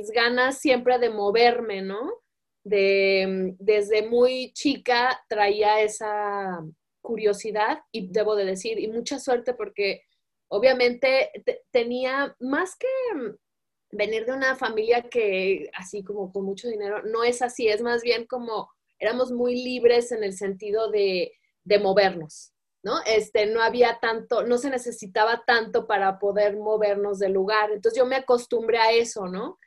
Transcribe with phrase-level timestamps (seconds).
[0.00, 2.22] mis ganas siempre de moverme, ¿no?
[2.64, 6.60] De, desde muy chica traía esa
[7.02, 10.02] curiosidad y debo de decir, y mucha suerte porque
[10.48, 11.30] obviamente
[11.70, 12.88] tenía más que
[13.92, 18.02] venir de una familia que así como con mucho dinero, no es así, es más
[18.02, 21.32] bien como éramos muy libres en el sentido de,
[21.64, 23.00] de movernos, ¿no?
[23.06, 27.70] Este, no había tanto, no se necesitaba tanto para poder movernos del lugar.
[27.72, 29.58] Entonces yo me acostumbré a eso, ¿no?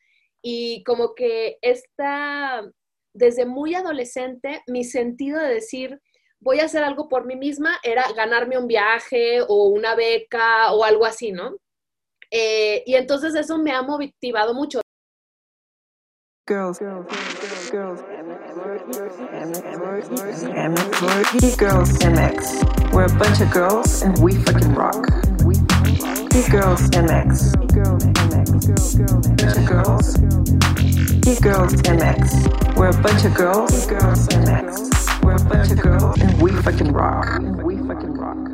[0.44, 2.70] Y como que esta,
[3.14, 6.02] desde muy adolescente, mi sentido de decir,
[6.42, 10.84] voy a hacer algo por mí misma era ganarme un viaje o una beca o
[10.84, 11.56] algo así, ¿no?
[12.30, 14.82] Eh, y entonces eso me ha motivado mucho.
[16.46, 17.06] Girls, girls,
[17.72, 18.02] girls, girls,
[21.58, 22.94] girls, MX.
[22.94, 25.33] We're a bunch of girls and we fucking rock.
[26.34, 27.54] Geek Girls MX.
[29.38, 30.18] Bunch girls.
[31.40, 32.76] Girls MX.
[32.76, 33.86] We're a bunch of girls.
[33.86, 34.28] Girls.
[35.22, 37.28] We're a bunch of girls and we fucking rock.
[37.64, 38.50] We fucking rock.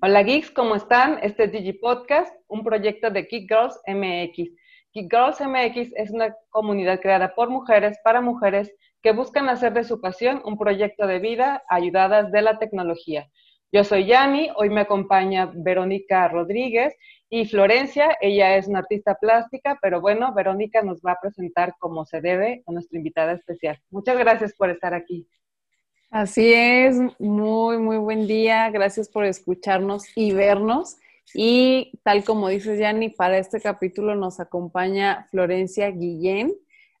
[0.00, 1.18] Hola geeks, ¿cómo están?
[1.22, 4.48] Este es Digi Podcast, un proyecto de Geek Girls MX.
[4.94, 9.84] Geek Girls MX es una comunidad creada por mujeres para mujeres que buscan hacer de
[9.84, 13.28] su pasión un proyecto de vida ayudadas de la tecnología.
[13.72, 16.92] Yo soy Yani, hoy me acompaña Verónica Rodríguez
[17.28, 22.04] y Florencia, ella es una artista plástica, pero bueno, Verónica nos va a presentar como
[22.04, 23.78] se debe a nuestra invitada especial.
[23.90, 25.28] Muchas gracias por estar aquí.
[26.10, 28.68] Así es, muy, muy buen día.
[28.70, 30.96] Gracias por escucharnos y vernos.
[31.32, 36.52] Y tal como dices, Yanni, para este capítulo nos acompaña Florencia Guillén,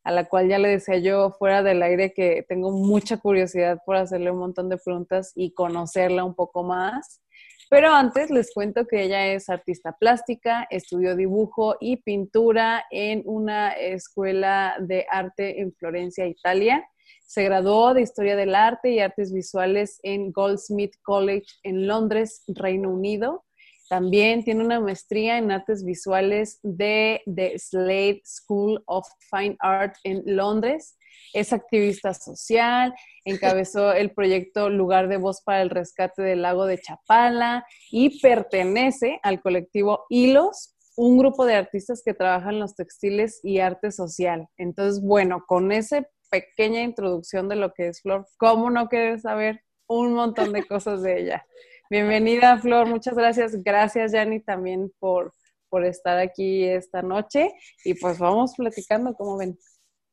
[0.04, 3.96] a la cual ya le decía yo fuera del aire que tengo mucha curiosidad por
[3.96, 7.20] hacerle un montón de preguntas y conocerla un poco más.
[7.68, 13.72] Pero antes les cuento que ella es artista plástica, estudió dibujo y pintura en una
[13.72, 16.84] escuela de arte en Florencia, Italia
[17.30, 22.90] se graduó de Historia del Arte y Artes Visuales en Goldsmith College en Londres, Reino
[22.90, 23.44] Unido.
[23.90, 30.22] También tiene una maestría en artes visuales de The Slade School of Fine Art en
[30.26, 30.96] Londres.
[31.32, 36.78] Es activista social, encabezó el proyecto Lugar de Voz para el Rescate del Lago de
[36.78, 43.58] Chapala y pertenece al colectivo Hilos, un grupo de artistas que trabajan los textiles y
[43.58, 44.46] arte social.
[44.56, 48.24] Entonces, bueno, con ese pequeña introducción de lo que es Flor.
[48.38, 51.44] ¿Cómo no quieres saber un montón de cosas de ella?
[51.90, 52.86] Bienvenida, Flor.
[52.86, 53.62] Muchas gracias.
[53.62, 55.34] Gracias, Yanni, también por,
[55.68, 57.52] por estar aquí esta noche.
[57.84, 59.58] Y pues vamos platicando, ¿cómo ven?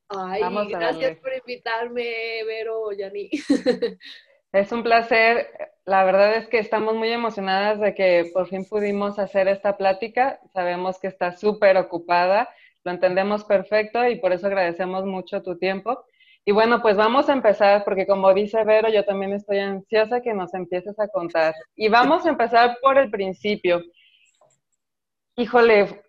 [0.10, 3.30] Ay, gracias por invitarme, Vero, Yanni.
[4.54, 5.48] Es un placer.
[5.86, 10.40] La verdad es que estamos muy emocionadas de que por fin pudimos hacer esta plática.
[10.54, 12.50] Sabemos que está súper ocupada
[12.88, 16.06] lo entendemos perfecto y por eso agradecemos mucho tu tiempo.
[16.47, 20.34] Y bueno, pues vamos a empezar, porque como dice Vero, yo también estoy ansiosa que
[20.34, 21.53] nos empieces a contar.
[21.75, 23.81] Y vamos a empezar por el principio.
[25.36, 26.02] Híjole,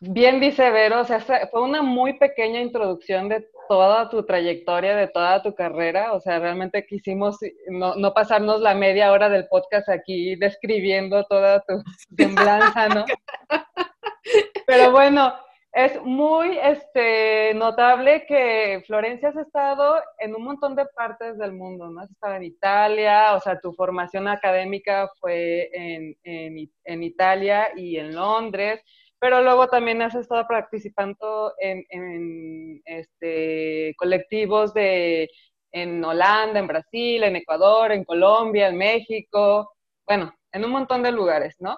[0.00, 5.08] bien dice Vero, o sea, fue una muy pequeña introducción de toda tu trayectoria, de
[5.08, 6.12] toda tu carrera.
[6.12, 7.38] O sea, realmente quisimos
[7.70, 11.82] no, no pasarnos la media hora del podcast aquí describiendo toda tu
[12.14, 13.06] semblanza, ¿no?
[14.66, 15.32] Pero bueno,
[15.78, 21.88] es muy este, notable que Florencia has estado en un montón de partes del mundo,
[21.88, 22.00] ¿no?
[22.00, 28.12] Has estado en Italia, o sea, tu formación académica fue en, en, Italia y en
[28.12, 28.82] Londres,
[29.20, 35.30] pero luego también has estado participando en, este, colectivos de,
[35.70, 41.12] en Holanda, en Brasil, en Ecuador, en Colombia, en México, bueno, en un montón de
[41.12, 41.76] lugares, ¿no?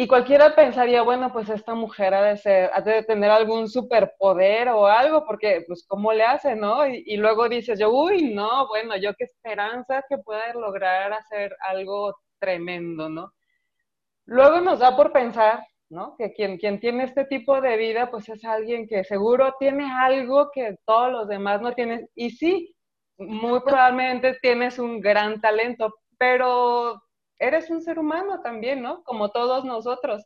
[0.00, 4.68] Y cualquiera pensaría, bueno, pues esta mujer ha de, ser, ha de tener algún superpoder
[4.68, 6.86] o algo, porque pues cómo le hace, ¿no?
[6.86, 12.14] Y, luego dices yo, uy, no, bueno, yo qué esperanza que pueda lograr hacer algo
[12.38, 13.32] tremendo, ¿no?
[14.26, 16.14] Luego nos da por pensar, ¿no?
[16.16, 20.52] Que quien, quien tiene este tipo de vida, pues es alguien que seguro tiene algo
[20.52, 22.08] que todos los demás no tienen.
[22.14, 22.72] Y sí,
[23.18, 27.02] muy probablemente tienes un gran talento, pero
[27.38, 29.02] eres un ser humano también, ¿no?
[29.04, 30.24] Como todos nosotros,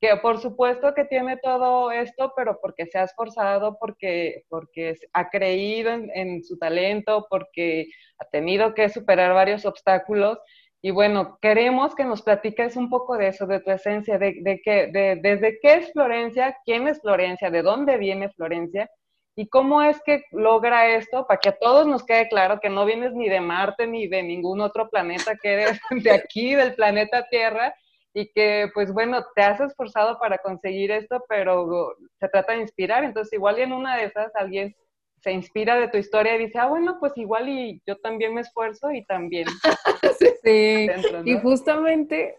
[0.00, 5.30] que por supuesto que tiene todo esto, pero porque se ha esforzado, porque, porque ha
[5.30, 7.86] creído en, su talento, porque
[8.18, 10.38] ha tenido que superar varios obstáculos.
[10.82, 14.60] Y bueno, queremos que nos platiques un poco de eso, de tu esencia, de, de,
[14.92, 18.90] de desde qué es Florencia, quién es Florencia, de dónde viene Florencia
[19.36, 21.26] ¿Y cómo es que logra esto?
[21.26, 24.22] Para que a todos nos quede claro que no vienes ni de Marte ni de
[24.22, 27.74] ningún otro planeta, que eres de aquí, del planeta Tierra,
[28.12, 33.02] y que pues bueno, te has esforzado para conseguir esto, pero se trata de inspirar,
[33.02, 34.74] entonces igual y en una de esas alguien
[35.20, 38.42] se inspira de tu historia y dice, ah, bueno, pues igual y yo también me
[38.42, 39.48] esfuerzo y también.
[40.44, 40.86] sí,
[41.24, 42.36] y justamente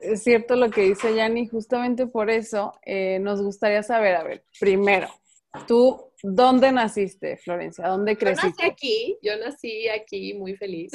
[0.00, 4.44] es cierto lo que dice Yanni, justamente por eso eh, nos gustaría saber, a ver,
[4.60, 5.08] primero,
[5.66, 7.88] tú ¿Dónde naciste, Florencia?
[7.88, 8.62] ¿Dónde creciste?
[8.62, 10.92] Yo nací aquí, yo nací aquí muy feliz.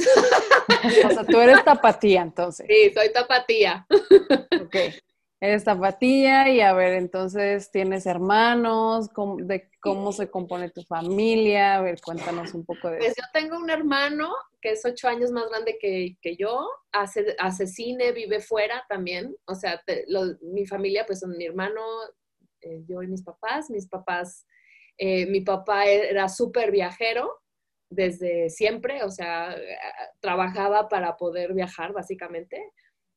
[1.06, 2.66] o sea, tú eres tapatía entonces.
[2.70, 3.86] Sí, soy tapatía.
[4.62, 4.76] ok.
[5.40, 9.08] Eres tapatía y a ver, entonces, ¿tienes hermanos?
[9.10, 11.76] ¿Cómo, ¿De cómo se compone tu familia?
[11.76, 15.32] A ver, cuéntanos un poco de pues yo tengo un hermano que es ocho años
[15.32, 19.36] más grande que, yo, hace, hace, cine, vive fuera también.
[19.46, 19.80] O sea,
[20.42, 21.82] mi familia, pues son mi hermano,
[22.62, 23.70] eh, yo y mis papás.
[23.70, 24.48] Mis papás
[24.98, 27.42] eh, mi papá era súper viajero
[27.90, 29.56] desde siempre, o sea,
[30.20, 32.72] trabajaba para poder viajar, básicamente.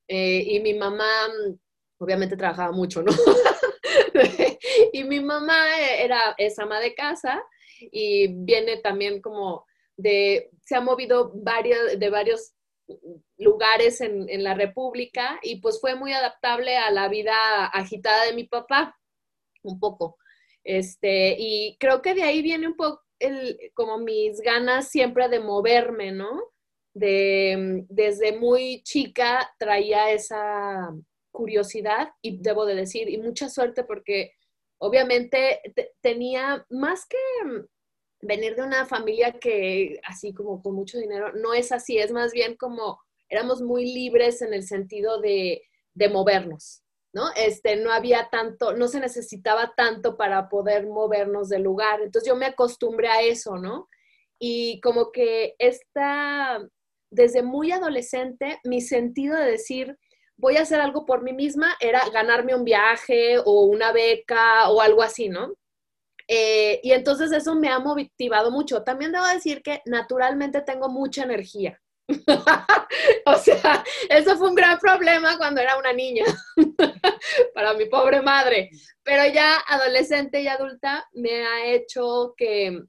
[0.06, 1.08] Eh, y mi mamá,
[1.98, 3.12] obviamente, trabajaba mucho, ¿no?
[4.92, 7.42] y mi mamá era, es ama de casa
[7.80, 9.64] y viene también como
[9.96, 12.54] de, se ha movido varios, de varios
[13.38, 18.34] lugares en, en, la República y pues fue muy adaptable a la vida agitada de
[18.34, 18.98] mi papá,
[19.62, 20.16] un poco.
[20.64, 25.40] Este, y creo que de ahí viene un poco el, como mis ganas siempre de
[25.40, 26.52] moverme, ¿no?
[26.94, 30.90] De, desde muy chica traía esa
[31.30, 34.32] curiosidad y debo de decir, y mucha suerte porque
[34.78, 35.60] obviamente
[36.00, 37.16] tenía más que
[38.22, 42.32] venir de una familia que así como con mucho dinero, no es así, es más
[42.32, 42.98] bien como
[43.28, 45.62] éramos muy libres en el sentido de,
[45.94, 47.30] de movernos, ¿no?
[47.36, 52.00] Este, no había tanto, no se necesitaba tanto para poder movernos del lugar.
[52.02, 53.88] Entonces yo me acostumbré a eso, ¿no?
[54.38, 56.60] Y como que esta,
[57.10, 59.98] desde muy adolescente, mi sentido de decir,
[60.36, 64.80] voy a hacer algo por mí misma era ganarme un viaje o una beca o
[64.80, 65.54] algo así, ¿no?
[66.28, 68.84] Eh, y entonces eso me ha motivado mucho.
[68.84, 71.80] También debo decir que naturalmente tengo mucha energía.
[73.26, 76.24] o sea, eso fue un gran problema cuando era una niña,
[77.54, 78.70] para mi pobre madre.
[79.02, 82.80] Pero ya adolescente y adulta me ha hecho que,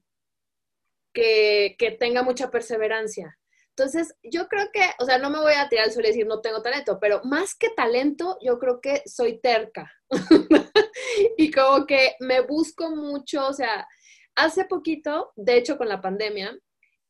[1.12, 3.38] que, que tenga mucha perseverancia.
[3.76, 6.26] Entonces, yo creo que, o sea, no me voy a tirar al suelo y decir
[6.26, 9.90] no tengo talento, pero más que talento, yo creo que soy terca.
[11.38, 13.88] y como que me busco mucho, o sea,
[14.34, 16.54] hace poquito, de hecho con la pandemia,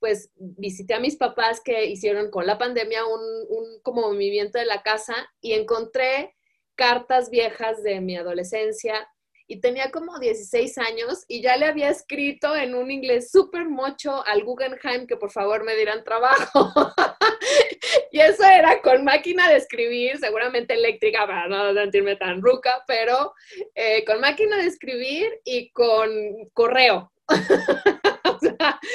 [0.03, 4.83] pues visité a mis papás que hicieron con la pandemia un, como movimiento de la
[4.83, 6.35] casa y encontré
[6.75, 9.09] cartas viejas de mi adolescencia
[9.47, 14.27] y tenía como 16 años y ya le había escrito en un inglés súper mocho
[14.27, 16.73] al Guggenheim que por favor me dieran trabajo.
[18.11, 23.35] y eso era con máquina de escribir, seguramente eléctrica para no sentirme tan ruca, pero
[23.77, 26.11] eh, con máquina de escribir y con
[26.55, 27.13] correo.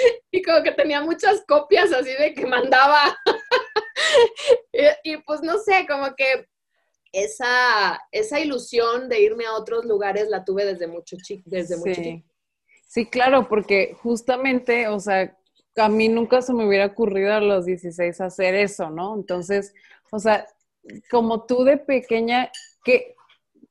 [0.32, 3.18] y como que tenía muchas copias así de que mandaba.
[5.04, 6.48] y, pues no sé, como que
[7.12, 12.24] esa, esa ilusión de irme a otros lugares la tuve desde mucho chico, desde sí.
[12.88, 15.36] Sí, claro, porque justamente, o sea,
[15.76, 19.16] a mí nunca se me hubiera ocurrido a los 16 hacer eso, ¿no?
[19.16, 19.74] Entonces,
[20.12, 20.48] o sea,
[21.10, 22.50] como tú de pequeña,
[22.84, 23.17] ¿qué,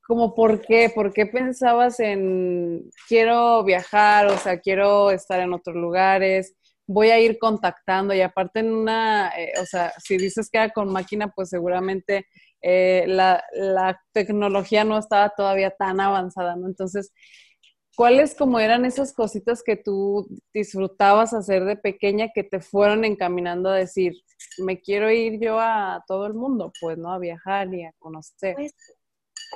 [0.07, 5.77] como por qué, por qué pensabas en quiero viajar, o sea, quiero estar en otros
[5.77, 6.55] lugares,
[6.87, 10.71] voy a ir contactando y aparte en una, eh, o sea, si dices que era
[10.71, 12.27] con máquina, pues seguramente
[12.63, 13.43] eh, la,
[14.13, 16.69] tecnología no estaba todavía tan avanzada, ¿no?
[16.69, 17.13] Entonces,
[17.97, 23.71] ¿cuáles como eran esas cositas que tú disfrutabas hacer de pequeña que te fueron encaminando
[23.71, 24.15] a decir,
[24.59, 27.13] me quiero ir yo a todo el mundo, pues, ¿no?
[27.13, 28.55] A viajar y a conocer.
[28.55, 28.75] Pues,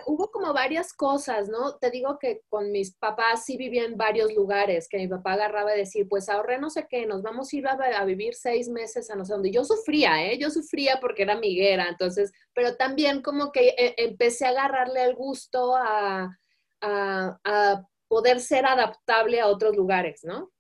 [0.06, 1.76] hubo como varias cosas, ¿no?
[1.76, 5.74] Te digo que con mis papás sí vivía en varios lugares, que mi papá agarraba
[5.74, 9.10] y decir, pues ahorré no sé qué, nos vamos a ir a, vivir seis meses
[9.10, 9.50] a no sé dónde.
[9.50, 10.38] Yo sufría, ¿eh?
[10.38, 15.14] Yo sufría porque era miguera, entonces, pero también como que eh, empecé a agarrarle el
[15.14, 16.36] gusto a,
[16.82, 20.50] a poder ser adaptable a otros lugares, ¿no?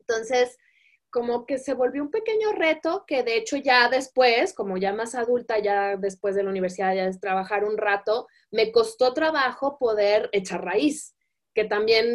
[0.00, 0.56] Entonces,
[1.18, 5.16] como que se volvió un pequeño reto que de hecho ya después, como ya más
[5.16, 10.28] adulta, ya después de la universidad, ya es trabajar un rato, me costó trabajo poder
[10.30, 11.16] echar raíz,
[11.54, 12.06] que también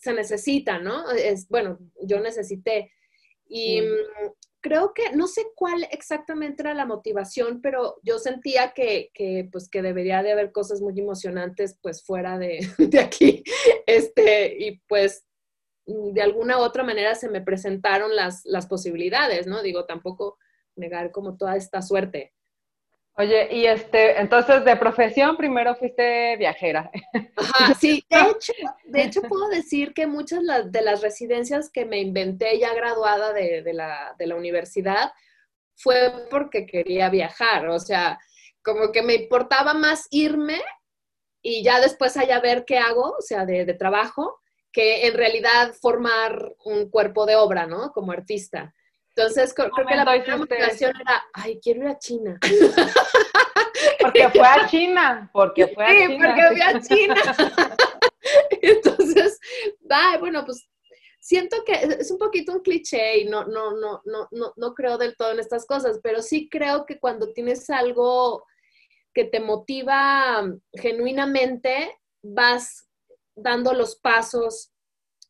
[0.00, 1.08] se necesita, ¿no?
[1.12, 2.90] Es, bueno, yo necesité.
[3.46, 9.12] Y mm, creo que, no sé cuál exactamente era la motivación, pero yo sentía que,
[9.14, 13.44] que, pues, que debería de haber cosas muy emocionantes, pues, fuera de, de aquí.
[13.86, 15.27] Este, y pues
[15.88, 19.62] de alguna u otra manera se me presentaron las, las posibilidades, ¿no?
[19.62, 20.38] Digo, tampoco
[20.76, 22.34] negar como toda esta suerte.
[23.14, 26.88] Oye, y este, entonces de profesión primero fuiste viajera.
[27.36, 28.52] Ajá, sí, de hecho,
[28.84, 33.72] de hecho puedo decir que muchas de las residencias que me inventé ya graduada de,
[33.72, 35.10] la, de la universidad
[35.74, 38.20] fue porque quería viajar, o sea,
[38.62, 40.60] como que me importaba más irme
[41.42, 44.38] y ya después allá ver qué hago, o sea, de, de trabajo,
[44.72, 47.92] que en realidad formar un cuerpo de obra, ¿no?
[47.92, 48.74] Como artista.
[49.10, 52.38] Entonces, creo, que la primera motivación era, ay, quiero ir a China.
[54.00, 56.26] Porque fue a China, porque fue a sí, China.
[56.26, 57.14] porque fui a China.
[58.62, 59.38] Entonces,
[59.88, 60.68] ay, bueno, pues
[61.20, 64.98] siento que es un poquito un cliché y no, no, no, no, no, no creo
[64.98, 68.44] del todo en estas cosas, pero sí creo que cuando tienes algo
[69.12, 72.87] que te motiva genuinamente, vas
[73.42, 74.72] dando los pasos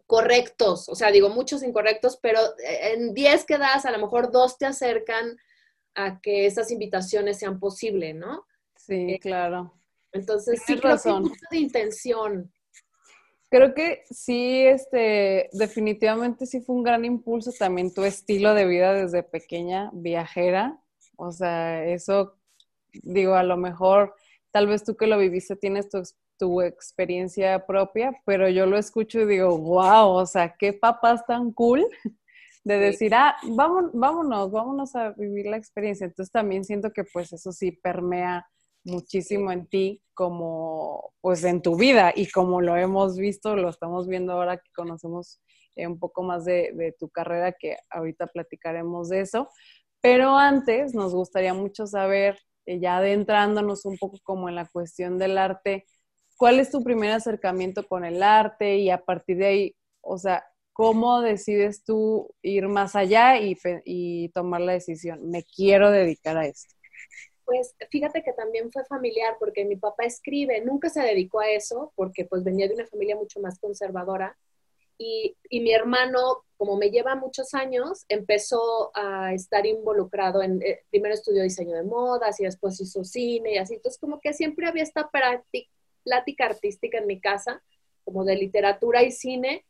[0.07, 4.33] correctos, o sea, digo muchos incorrectos, pero eh, en 10 que das, a lo mejor
[4.33, 5.37] dos te acercan
[5.95, 8.47] a que esas invitaciones sean posibles, ¿no?
[8.77, 9.75] Sí, eh, claro.
[10.13, 12.53] Entonces, sí creo que mucho de intención.
[13.51, 18.95] Creo que sí, este, definitivamente sí fue un gran impulso también tu estilo de vida
[18.95, 20.81] desde pequeña, viajera.
[21.17, 22.39] O sea, eso,
[22.93, 24.15] digo, a lo mejor,
[24.53, 26.03] tal vez tú que lo viviste tienes tu,
[26.39, 31.53] tu experiencia propia, pero yo lo escucho y digo, wow, o sea, qué papás tan
[31.53, 31.87] cool
[32.65, 36.07] de decir, ah, vámonos, vámonos, vámonos a vivir la experiencia.
[36.07, 38.47] Entonces también siento que pues eso sí permea
[38.85, 44.09] muchísimo en ti como pues en tu vida y como lo hemos visto, lo estamos
[44.09, 45.41] viendo ahora que conocemos
[45.77, 49.49] eh, un poco más de, de, tu carrera, que ahorita platicaremos de eso.
[50.01, 55.19] Pero antes nos gustaría mucho saber, eh, ya adentrándonos un poco como en la cuestión
[55.19, 55.87] del arte,
[56.39, 58.79] ¿cuál es tu primer acercamiento con el arte?
[58.79, 64.63] Y a partir de ahí, o sea, ¿cómo decides tú ir más allá y, tomar
[64.63, 65.29] la decisión?
[65.29, 66.75] Me quiero dedicar a esto.
[67.45, 71.93] Pues fíjate que también fue familiar porque mi papá escribe, nunca se dedicó a eso
[71.97, 74.37] porque pues venía de una familia mucho más conservadora
[74.99, 81.15] y, mi hermano, como me lleva muchos años, empezó a estar involucrado en, eh, primero
[81.15, 84.83] estudió diseño de modas y después hizo cine y así, entonces como que siempre había
[84.83, 85.71] esta práctica
[86.09, 87.63] plática artística en mi casa,
[88.05, 89.67] como de literatura y cine.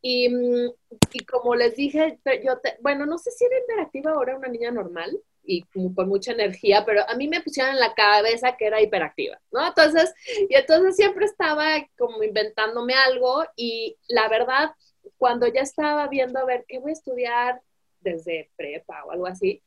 [0.00, 0.70] Y, mm,
[1.12, 4.70] y como les dije, yo, bueno, no sé si era hiperactiva o era una niña
[4.70, 5.62] normal y
[5.94, 9.66] con mucha energía, pero a mí me pusieron en la cabeza que era hiperactiva, ¿no?
[9.66, 10.14] Entonces,
[10.48, 11.64] y entonces siempre estaba
[11.98, 14.70] como inventándome algo y la verdad,
[15.16, 17.62] cuando ya estaba viendo a ver qué voy a estudiar
[18.00, 19.62] desde prepa o algo así,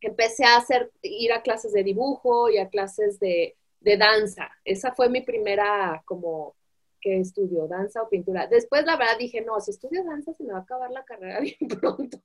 [0.00, 4.50] empecé a hacer, ir a clases de dibujo y a clases de, de danza.
[4.64, 6.54] Esa fue mi primera como
[7.02, 8.46] que estudio, danza o pintura.
[8.46, 11.40] Después, la verdad, dije, no, si estudio danza se me va a acabar la carrera
[11.40, 12.18] bien pronto.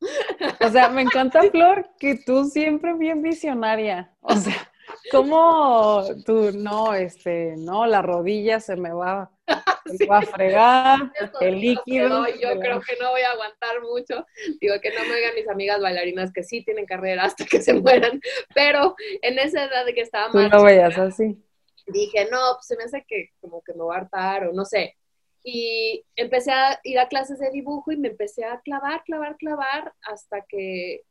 [0.64, 4.14] O sea, me encanta, Flor, que tú siempre bien visionaria.
[4.22, 4.72] O sea,
[5.12, 9.32] ¿cómo tú, no, este, no, la rodilla se me va,
[10.10, 11.12] a fregar,
[11.42, 12.28] el líquido.
[12.28, 14.26] yo creo que no voy a aguantar mucho.
[14.62, 17.74] Digo, que no me oigan mis amigas bailarinas que sí tienen carrera hasta que se
[17.74, 18.22] mueran,
[18.54, 20.52] pero en esa edad de que estaba más...
[20.52, 21.42] Tú no veías así
[21.88, 24.66] dije, no, pues se me hace que como que me voy a hartar o no
[24.66, 24.96] sé.
[25.44, 29.94] Y empecé a ir a clases de dibujo y me empecé a clavar, clavar, clavar
[30.02, 31.04] hasta que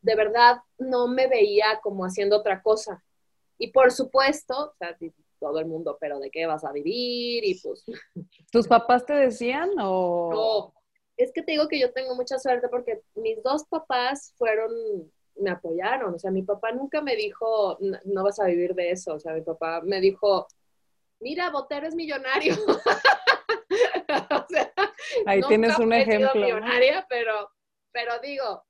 [0.00, 3.04] de verdad no me veía como haciendo otra cosa.
[3.58, 4.96] Y por supuesto, o sea,
[5.38, 7.44] todo el mundo, pero ¿de qué vas a vivir?
[7.44, 7.84] Y pues...
[8.52, 10.30] ¿Tus papás te decían o...?
[10.32, 10.74] No,
[11.16, 14.70] es que te digo que yo tengo mucha suerte porque mis dos papás fueron
[15.38, 16.14] me apoyaron.
[16.14, 19.14] O sea, mi papá nunca me dijo, no, vas a vivir de eso.
[19.14, 20.46] O sea, mi papá me dijo,
[21.20, 22.54] mira, Botero es millonario.
[24.30, 24.72] o sea,
[25.26, 26.30] Ahí tienes un ejemplo.
[26.34, 27.50] millonaria, pero,
[27.92, 28.64] pero digo,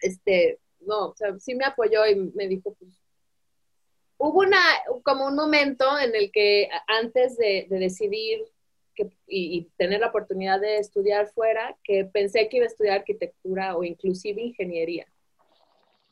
[0.00, 3.00] este, no, o sea, sí me apoyó y me dijo, pues,
[4.18, 4.60] hubo una,
[5.04, 8.44] como un momento en el que antes de, decidir
[8.94, 12.98] que, y, y, tener la oportunidad de estudiar fuera, que pensé que iba a estudiar
[12.98, 15.11] arquitectura o inclusive ingeniería.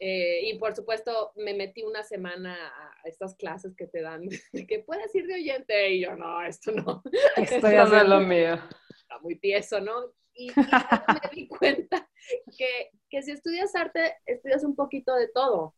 [0.03, 4.23] Eh, y por supuesto, me metí una semana a estas clases que te dan,
[4.69, 7.03] que puedes ir de oyente, y yo, no, esto no.
[7.37, 8.55] Esto no es lo mío.
[8.89, 10.11] Está muy tieso, ¿no?
[10.33, 12.09] Y, me di cuenta
[12.57, 15.75] que, que, si estudias arte, estudias un poquito de todo.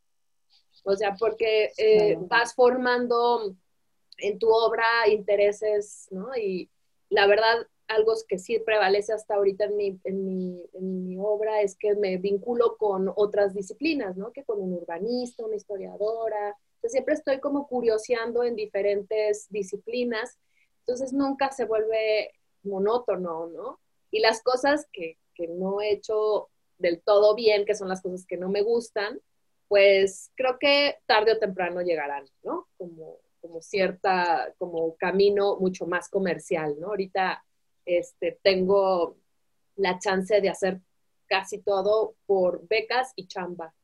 [0.84, 3.56] O sea, porque eh, vas formando
[4.18, 6.36] en tu obra intereses, ¿no?
[6.36, 6.70] Y
[7.08, 11.60] la verdad, algo que sí prevalece hasta ahorita en mi, en mi, en mi obra
[11.60, 14.32] es que me vinculo con otras disciplinas, ¿no?
[14.32, 16.56] Que con un urbanista, una historiadora.
[16.76, 20.38] Entonces, siempre estoy como curioseando en diferentes disciplinas.
[20.80, 23.80] Entonces, nunca se vuelve monótono, ¿no?
[24.10, 26.48] Y las cosas que, que no he hecho
[26.78, 29.20] del todo bien, que son las cosas que no me gustan,
[29.68, 32.68] pues creo que tarde o temprano llegarán, ¿no?
[32.76, 36.88] Como, como cierta, como camino mucho más comercial, ¿no?
[36.88, 37.42] Ahorita
[37.84, 39.16] este, tengo
[39.76, 40.80] la chance de hacer
[41.26, 43.74] casi todo por becas y chamba.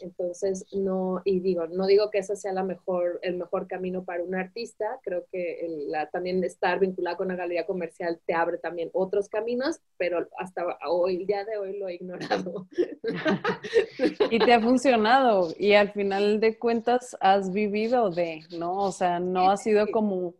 [0.00, 4.22] Entonces, no, y digo, no digo que ese sea la mejor, el mejor camino para
[4.22, 8.90] un artista, creo que la, también estar vinculado con la galería comercial te abre también
[8.92, 12.66] otros caminos, pero hasta hoy, el día de hoy lo he ignorado.
[14.30, 18.76] y te ha funcionado, y al final de cuentas has vivido de, ¿no?
[18.78, 20.34] O sea, no ha sido como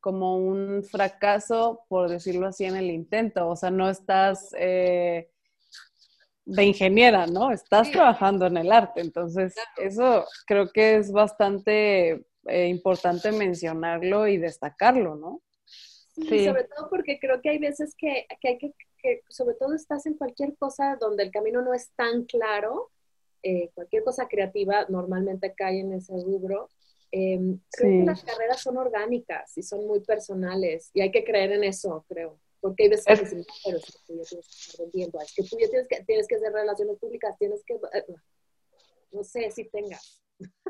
[0.00, 3.48] como un fracaso, por decirlo así, en el intento.
[3.48, 5.30] O sea, no estás eh,
[6.44, 7.52] de ingeniera, ¿no?
[7.52, 9.00] Estás trabajando en el arte.
[9.00, 15.42] Entonces, eso creo que es bastante eh, importante mencionarlo y destacarlo, ¿no?
[16.14, 20.06] Sí, sobre todo porque creo que hay veces que, hay que, que, sobre todo estás
[20.06, 22.90] en cualquier cosa donde el camino no es tan claro,
[23.42, 26.68] eh, cualquier cosa creativa normalmente cae en ese rubro.
[27.12, 31.52] Em, creo que las carreras son orgánicas y son muy personales y hay que creer
[31.52, 32.38] en eso, creo.
[32.60, 35.56] Porque hay veces que dicen, pero tú ya tienes que estar vendiendo, es que tú
[35.58, 38.04] ya tienes que, tienes que hacer relaciones públicas, tienes que, eh,
[39.12, 40.20] no sé si tengas.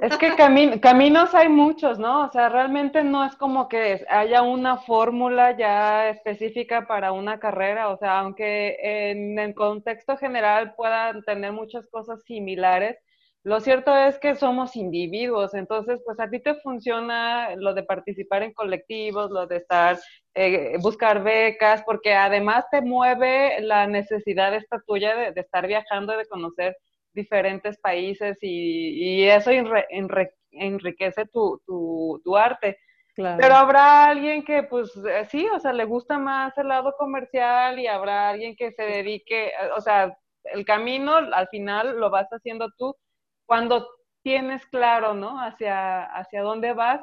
[0.01, 0.35] Es que
[0.81, 2.25] caminos hay muchos, ¿no?
[2.25, 7.91] O sea, realmente no es como que haya una fórmula ya específica para una carrera,
[7.91, 12.97] o sea, aunque en el contexto general puedan tener muchas cosas similares,
[13.43, 18.43] lo cierto es que somos individuos, entonces pues a ti te funciona lo de participar
[18.43, 19.99] en colectivos, lo de estar,
[20.35, 26.27] eh, buscar becas, porque además te mueve la necesidad esta tuya de, estar viajando, de
[26.27, 26.77] conocer
[27.15, 32.79] diferentes países y, eso enriquece tu, tu, arte.
[33.17, 37.79] Pero habrá alguien que, pues eh, sí, o sea, le gusta más el lado comercial
[37.79, 42.69] y habrá alguien que se dedique, o sea, el camino al final lo vas haciendo
[42.77, 42.95] tú
[43.51, 43.89] cuando
[44.23, 45.43] tienes claro, ¿no?
[45.43, 47.01] Hacia, hacia dónde vas,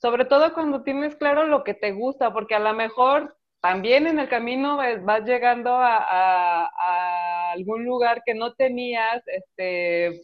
[0.00, 4.18] sobre todo cuando tienes claro lo que te gusta, porque a lo mejor también en
[4.18, 10.22] el camino vas llegando a, algún lugar que no tenías este,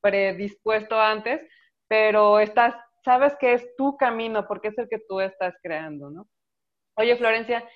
[0.00, 1.42] predispuesto antes,
[1.88, 6.26] pero estás, sabes que es tu camino porque es el que tú estás creando, ¿no?
[6.96, 7.68] Oye, Florencia,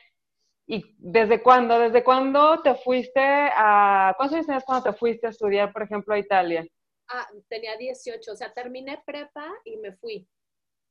[0.67, 1.79] ¿y desde cuándo?
[1.79, 4.15] ¿Desde cuándo te fuiste a...
[4.17, 6.67] ¿Cuántos años cuando te fuiste a estudiar, por ejemplo, a Italia?
[7.09, 10.29] Ah, tenía 18, o sea, terminé prepa y me fui.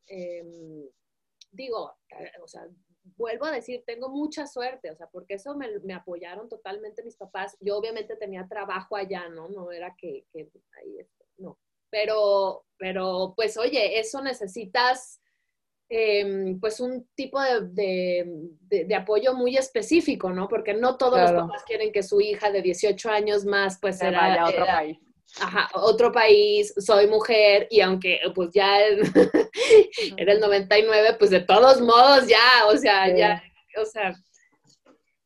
[0.07, 0.87] Em,
[1.51, 2.67] digo, eh, o sea,
[3.17, 7.17] vuelvo a decir, tengo mucha suerte, o sea, porque eso me, me, apoyaron totalmente mis
[7.17, 7.57] papás.
[7.59, 9.49] Yo obviamente tenía trabajo allá, ¿no?
[9.49, 11.05] No era que, que ahí,
[11.37, 11.59] no.
[11.89, 15.21] Pero, pero, pues, oye, eso necesitas,
[15.89, 17.61] em, pues, un tipo de,
[18.61, 20.47] de, de, apoyo muy específico, ¿no?
[20.47, 24.11] Porque no todos los papás quieren que su hija de 18 años más, pues, se
[24.11, 25.04] vaya a otro país
[25.41, 28.77] ajá, otro país, soy mujer y aunque pues ya
[30.17, 33.43] era el 99, pues de todos modos ya, o sea, ya,
[33.81, 34.15] o sea.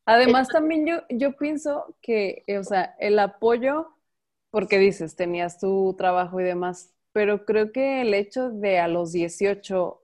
[0.06, 3.94] Además también yo, yo pienso que, o sea, el apoyo,
[4.50, 9.12] porque dices, tenías tu trabajo y demás, pero creo que el hecho de a los
[9.12, 10.00] 18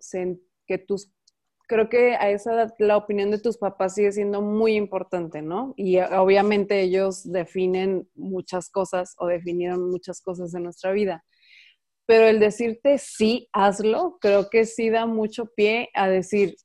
[0.66, 1.10] que tus
[1.66, 5.74] creo que a esa edad la opinión de tus papás sigue siendo muy importante, ¿no?
[5.76, 11.24] Y eh, obviamente ellos definen muchas cosas o definieron muchas cosas de nuestra vida.
[12.06, 16.56] Pero el decirte sí, hazlo, creo que sí da mucho pie a decir,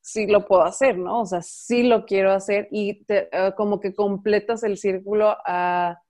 [0.00, 1.22] sí lo puedo hacer, ¿no?
[1.22, 6.00] O sea, sí lo quiero hacer y te, eh, como que completas el círculo a,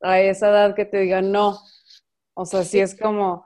[0.00, 1.58] a esa edad que te digan no.
[2.36, 3.44] O sea, si es como,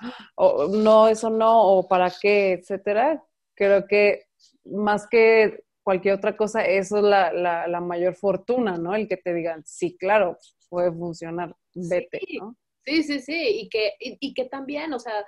[0.71, 3.23] no, eso no, o para qué, etcétera
[3.59, 4.23] creo que
[4.64, 8.94] más que cualquier otra cosa, eso es la, la, mayor fortuna, ¿no?
[8.94, 12.57] El que te digan, sí, claro, puede funcionar, vete, sí, ¿no?
[12.85, 15.25] Sí, sí, sí, y que, y, que también, o sea,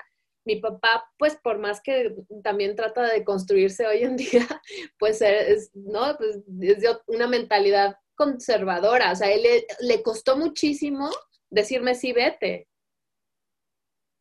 [0.46, 4.46] mi papá, pues por más que también trata de construirse hoy en día,
[4.98, 6.16] pues es, ¿no?
[6.16, 11.10] Pues es de una mentalidad conservadora, o sea, él le, le costó muchísimo
[11.50, 12.68] decirme sí, vete,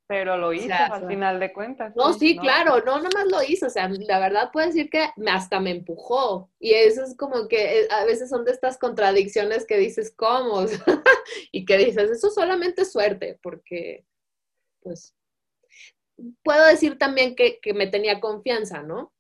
[0.10, 1.96] pero lo hizo al final de cuentas.
[1.96, 5.60] No, sí, claro, no, nomás lo hizo, o sea, la verdad puedo decir que hasta
[5.60, 6.50] me empujó.
[6.60, 10.66] Y eso es como que eh, a veces son de estas contradicciones que dices, ¿cómo?
[11.52, 14.04] y que dices, eso solamente es suerte, porque,
[14.82, 15.14] pues,
[16.42, 19.14] puedo decir también que, que me tenía confianza, ¿no?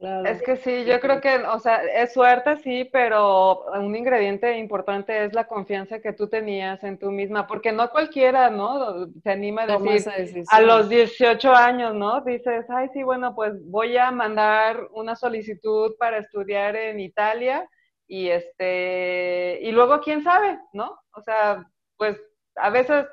[0.00, 5.24] Es que sí, yo creo que, o sea, es suerte, sí, pero un ingrediente importante
[5.24, 9.08] es la confianza que tú tenías en tú misma, porque no cualquiera, ¿no?
[9.22, 12.22] Se anima a decir a los 18 años, ¿no?
[12.22, 17.68] Dices, ay, sí, bueno, pues voy a mandar una solicitud para estudiar en Italia
[18.06, 20.98] y este, y luego quién sabe, ¿no?
[21.12, 21.62] O sea,
[21.98, 22.18] pues
[22.56, 23.06] a veces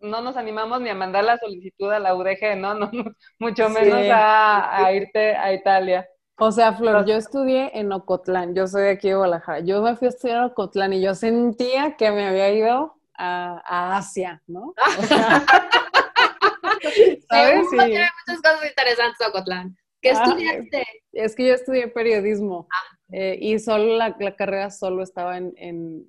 [0.00, 2.74] no nos animamos ni a mandar la solicitud a la UDG, ¿no?
[2.74, 2.90] no
[3.38, 6.08] mucho menos a, irte a Italia.
[6.40, 9.58] O sea, Flor, yo estudié en Ocotlán, yo soy de aquí de Guadalajara.
[9.60, 13.96] Yo me fui a estudiar en Ocotlán y yo sentía que me había ido a,
[13.96, 14.72] Asia, ¿no?
[17.28, 17.66] ¿Sabes?
[17.70, 19.76] Sí, muchas cosas interesantes Ocotlán.
[20.00, 20.86] ¿Qué ah, estudiaste?
[21.12, 22.96] Es que yo estudié periodismo ah.
[23.10, 26.08] eh, y solo la, carrera solo estaba en,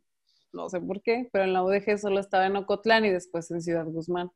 [0.53, 3.63] no sé por qué, pero en la UDG solo estaba en Ocotlán y después en
[3.63, 4.29] Ciudad Guzmán.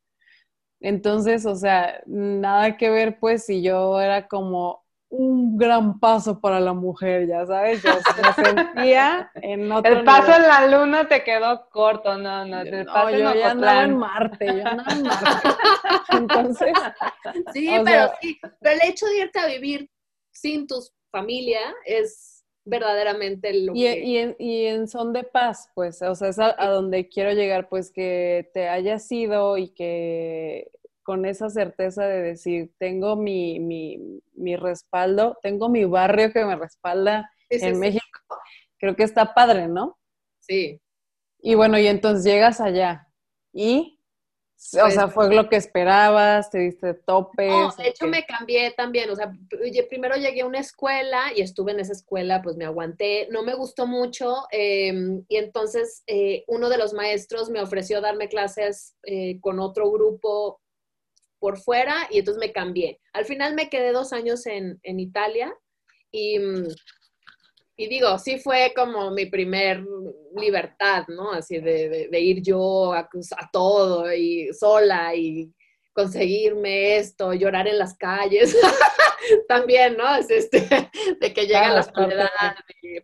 [0.80, 4.83] Entonces, o sea, nada que ver, pues, si yo era como
[5.16, 10.34] un gran paso para la mujer, ya sabes, yo me sentía en otro El paso
[10.34, 14.46] en la luna te quedó corto, no, no, el paso yo ya andaba en Marte,
[14.46, 15.48] yo andaba en Marte.
[16.10, 16.72] Entonces,
[17.52, 19.88] sí, pero sí, pero el hecho de irte a vivir
[20.32, 20.76] sin tu
[21.12, 23.98] familia es verdaderamente lo y, que...
[24.00, 27.32] Y en, y en son de paz, pues, o sea, es a, a donde quiero
[27.32, 30.72] llegar, pues, que te hayas ido y que
[31.04, 37.30] con esa certeza de decir, tengo mi, mi, respaldo, tengo mi barrio que me respalda
[37.48, 38.20] en México.
[38.78, 39.98] Creo que está padre, ¿no?
[40.40, 40.80] Sí.
[41.40, 43.06] Y bueno, y entonces llegas allá
[43.52, 44.00] y,
[44.72, 47.50] o pues sea, fue lo que esperabas, te diste topes.
[47.50, 49.30] No, de hecho me cambié también, o sea,
[49.88, 53.54] primero llegué a una escuela y estuve en esa escuela, pues me aguanté, no me
[53.54, 59.38] gustó mucho em, y entonces eh, uno de los maestros me ofreció darme clases eh,
[59.40, 60.62] con otro grupo
[61.44, 63.02] por fuera y entonces me cambié.
[63.12, 65.54] Al final me quedé dos años en, Italia
[66.10, 66.38] y,
[67.76, 69.84] y, digo, sí fue como mi primer
[70.34, 71.32] libertad, ¿no?
[71.32, 73.06] Así de, ir yo a,
[73.52, 75.52] todo y sola y
[75.92, 78.56] conseguirme esto, llorar en las calles,
[79.46, 80.16] también, ¿no?
[80.16, 80.66] Es este,
[81.20, 82.54] de que llega la soledad,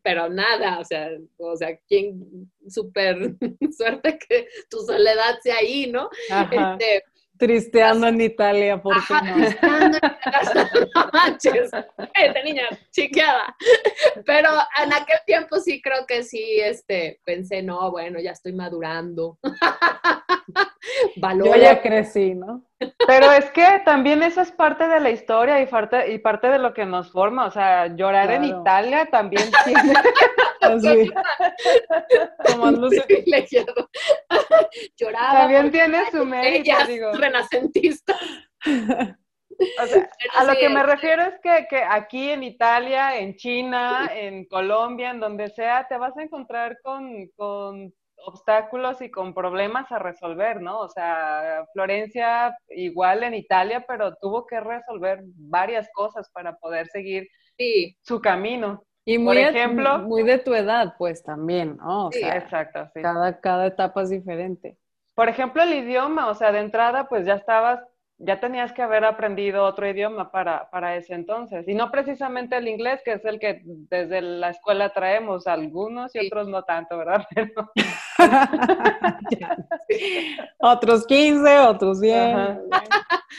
[0.03, 3.37] pero nada, o sea, o sea, quién, súper
[3.77, 6.09] suerte que tu soledad sea ahí, ¿no?
[6.51, 7.05] Este,
[7.41, 9.35] Tristeando en Italia, ¿por qué no?
[9.35, 9.99] Tristeando
[10.95, 11.71] no manches,
[12.15, 13.57] esta niña chiqueada.
[14.27, 14.51] Pero
[14.85, 19.39] en aquel tiempo sí creo que sí, este, pensé, no, bueno, ya estoy madurando.
[21.17, 21.47] Valor.
[21.57, 22.63] Yo ya crecí, ¿no?
[23.07, 26.59] Pero es que también eso es parte de la historia y parte, y parte de
[26.59, 27.47] lo que nos forma.
[27.47, 29.95] O sea, llorar en Italia también tiene.
[30.61, 31.11] Así.
[34.97, 35.41] Lloraba.
[35.41, 37.13] También tiene su mérito, digo.
[37.13, 38.17] Renacentista.
[39.83, 44.11] O sea, a lo que me refiero es que, que, aquí en Italia, en China,
[44.13, 47.93] en Colombia, en donde sea, te vas a encontrar con, con
[48.27, 50.81] obstáculos y con problemas a resolver, ¿no?
[50.81, 57.29] O sea, Florencia igual en Italia, pero tuvo que resolver varias cosas para poder seguir
[58.03, 58.83] su camino.
[59.11, 62.13] Y muy, Por ejemplo, muy de tu edad, pues también, ¿no?
[62.13, 62.89] sí, exacto.
[62.95, 63.03] Sí.
[63.03, 64.79] Cada, cada etapa es diferente.
[65.17, 67.81] Por ejemplo, el idioma, o sea, de entrada, pues ya estabas
[68.19, 71.67] ya tenías que haber aprendido otro idioma para, para, ese entonces.
[71.67, 76.27] Y no precisamente el inglés, que es el que desde la escuela traemos, algunos y
[76.27, 77.27] otros no tanto, ¿verdad?
[80.59, 82.37] otros 15, otros 10.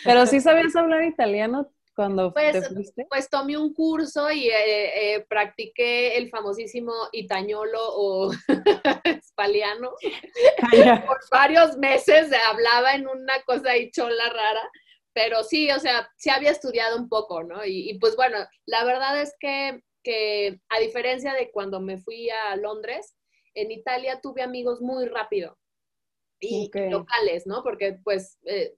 [0.04, 1.70] Pero sí sabías hablar italiano
[2.02, 3.06] cuando pues, te fuiste.
[3.10, 8.32] Pues tomé un curso y eh, eh, practiqué el famosísimo itañolo o
[9.04, 9.92] espaliano.
[11.06, 14.72] Por varios meses hablaba en una cosa y chola rara.
[15.14, 17.64] Pero sí, o sea, sí había estudiado un poco, ¿no?
[17.66, 22.56] Y, pues bueno, la verdad es que, que, a diferencia de cuando me fui a
[22.56, 23.16] Londres,
[23.54, 25.60] en Italia tuve amigos muy rápido
[26.40, 27.62] y locales, ¿no?
[27.62, 28.74] Porque pues eh,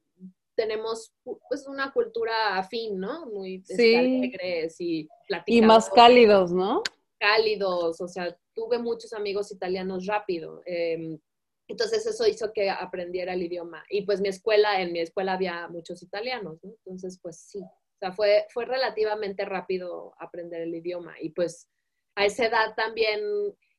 [0.55, 1.13] tenemos
[1.49, 3.25] pues una cultura afín, ¿no?
[3.27, 5.07] Muy alegres y
[5.45, 6.83] Y más cálidos, ¿no?
[7.19, 10.61] Cálidos, o sea, tuve muchos amigos italianos rápido.
[10.65, 11.19] Em,
[11.67, 13.83] entonces eso hizo que aprendiera el idioma.
[13.89, 16.71] Y pues mi escuela, en mi escuela había muchos italianos, ¿no?
[16.71, 21.15] Entonces pues sí, o sea, fue, fue relativamente rápido aprender el idioma.
[21.21, 21.69] Y pues
[22.15, 23.21] a esa edad también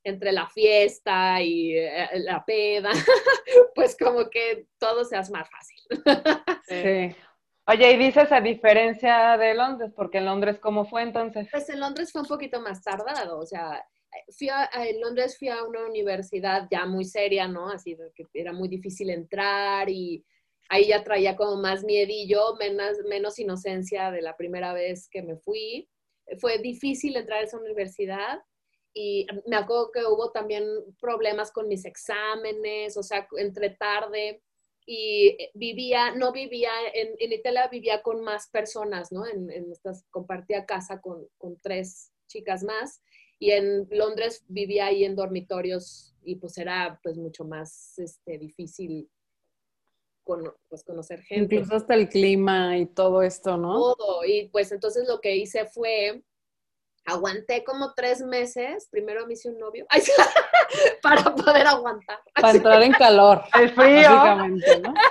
[0.05, 2.90] entre la fiesta y eh, la peda,
[3.75, 5.79] pues como que todo se hace más fácil.
[6.69, 7.17] sí.
[7.67, 11.49] Oye, y dices a diferencia de Londres, porque en Londres, ¿cómo fue entonces?
[11.51, 13.83] Pues en Londres fue un poquito más tardado, o sea,
[14.37, 17.71] fui en Londres fui a una universidad ya muy seria, ¿no?
[17.71, 20.25] Así que era muy difícil entrar y
[20.69, 25.37] ahí ya traía como más miedillo, menos, menos inocencia de la primera vez que me
[25.37, 25.88] fui.
[26.38, 28.40] Fue difícil entrar a esa universidad
[28.95, 30.65] y me acuerdo que hubo también
[31.01, 34.41] problemas con mis exámenes, o sea, entre tarde
[34.87, 39.27] y vivía, no vivía, en, en Italia vivía con más personas, ¿no?
[39.27, 43.03] En, en estas, compartía casa con, con, tres chicas más
[43.39, 49.11] y en Londres vivía ahí en dormitorios y pues era pues mucho más este, difícil
[50.25, 51.57] pues, conocer gente.
[51.57, 53.95] Incluso hasta el clima y todo esto, ¿no?
[53.95, 54.25] Todo.
[54.25, 56.23] Y pues entonces lo que hice fue,
[57.05, 59.87] aguanté como tres meses, primero me hice un novio,
[61.03, 62.21] para poder aguantar.
[62.35, 63.43] Para entrar en calor.
[63.55, 64.37] El frío.
[64.81, 64.95] ¿no?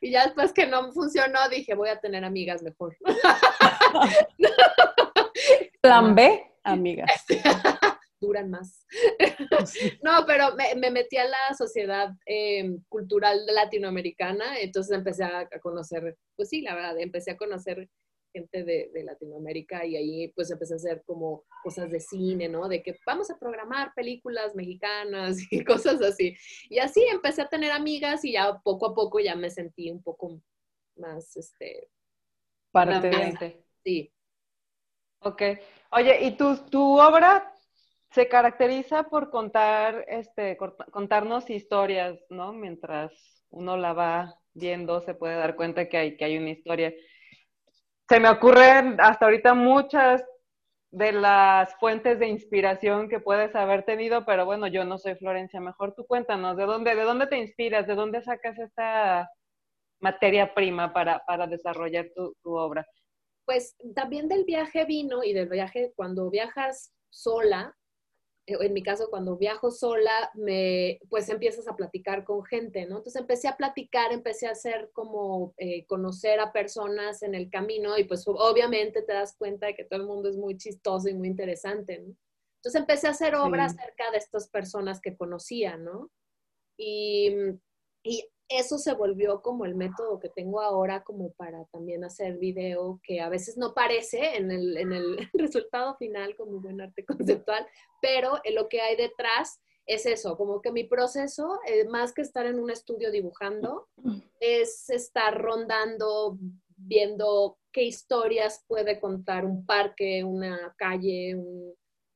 [0.00, 2.96] Y ya después que no funcionó, dije, voy a tener amigas mejor.
[5.82, 7.24] Plan B, amigas.
[8.20, 8.86] Duran más.
[10.02, 16.48] no, pero me, metí a la sociedad em, cultural latinoamericana, entonces empecé a, conocer, pues
[16.48, 17.88] sí, la verdad, empecé a conocer
[18.32, 22.68] gente de, Latinoamérica y ahí pues empecé a hacer como cosas de cine, ¿no?
[22.68, 26.36] De que vamos a programar películas mexicanas y cosas así.
[26.68, 30.02] Y así empecé a tener amigas y ya poco a poco ya me sentí un
[30.02, 30.40] poco
[30.96, 31.88] más, este...
[32.70, 34.12] Parte Sí.
[35.20, 35.42] Ok.
[35.90, 37.52] Oye, ¿y tu, tu obra
[38.12, 42.52] se caracteriza por contar, este, contarnos historias, ¿no?
[42.52, 43.12] Mientras
[43.50, 46.92] uno la va viendo, se puede dar cuenta que hay, que hay una historia
[48.08, 50.24] se me ocurren hasta ahorita muchas
[50.90, 55.58] de las fuentes de inspiración que puedes haber tenido, pero bueno, yo no soy Florencia,
[55.58, 57.86] mejor tú cuéntanos, ¿de dónde, de dónde te inspiras?
[57.86, 59.30] ¿De dónde sacas esta
[60.00, 62.86] materia prima para, desarrollar tu, tu obra?
[63.46, 67.74] Pues también del viaje vino y del viaje cuando viajas sola,
[68.46, 72.98] en mi caso, cuando viajo sola, me, pues empiezas a platicar con gente, ¿no?
[72.98, 77.96] Entonces empecé a platicar, empecé a hacer como eh, conocer a personas en el camino
[77.98, 81.14] y pues obviamente te das cuenta de que todo el mundo es muy chistoso y
[81.14, 82.16] muy interesante, ¿no?
[82.56, 86.10] Entonces empecé a hacer obras acerca de estas personas que conocía, ¿no?
[86.76, 87.34] Y,
[88.04, 88.28] y
[88.58, 93.20] eso se volvió como el método que tengo ahora como para también hacer video, que
[93.20, 97.66] a veces no parece en el, en el resultado final como buen arte conceptual,
[98.00, 102.22] pero en lo que hay detrás es eso, como que mi proceso, eh, más que
[102.22, 103.88] estar en un estudio dibujando,
[104.38, 106.38] es estar rondando,
[106.76, 111.36] viendo qué historias puede contar un parque, una calle,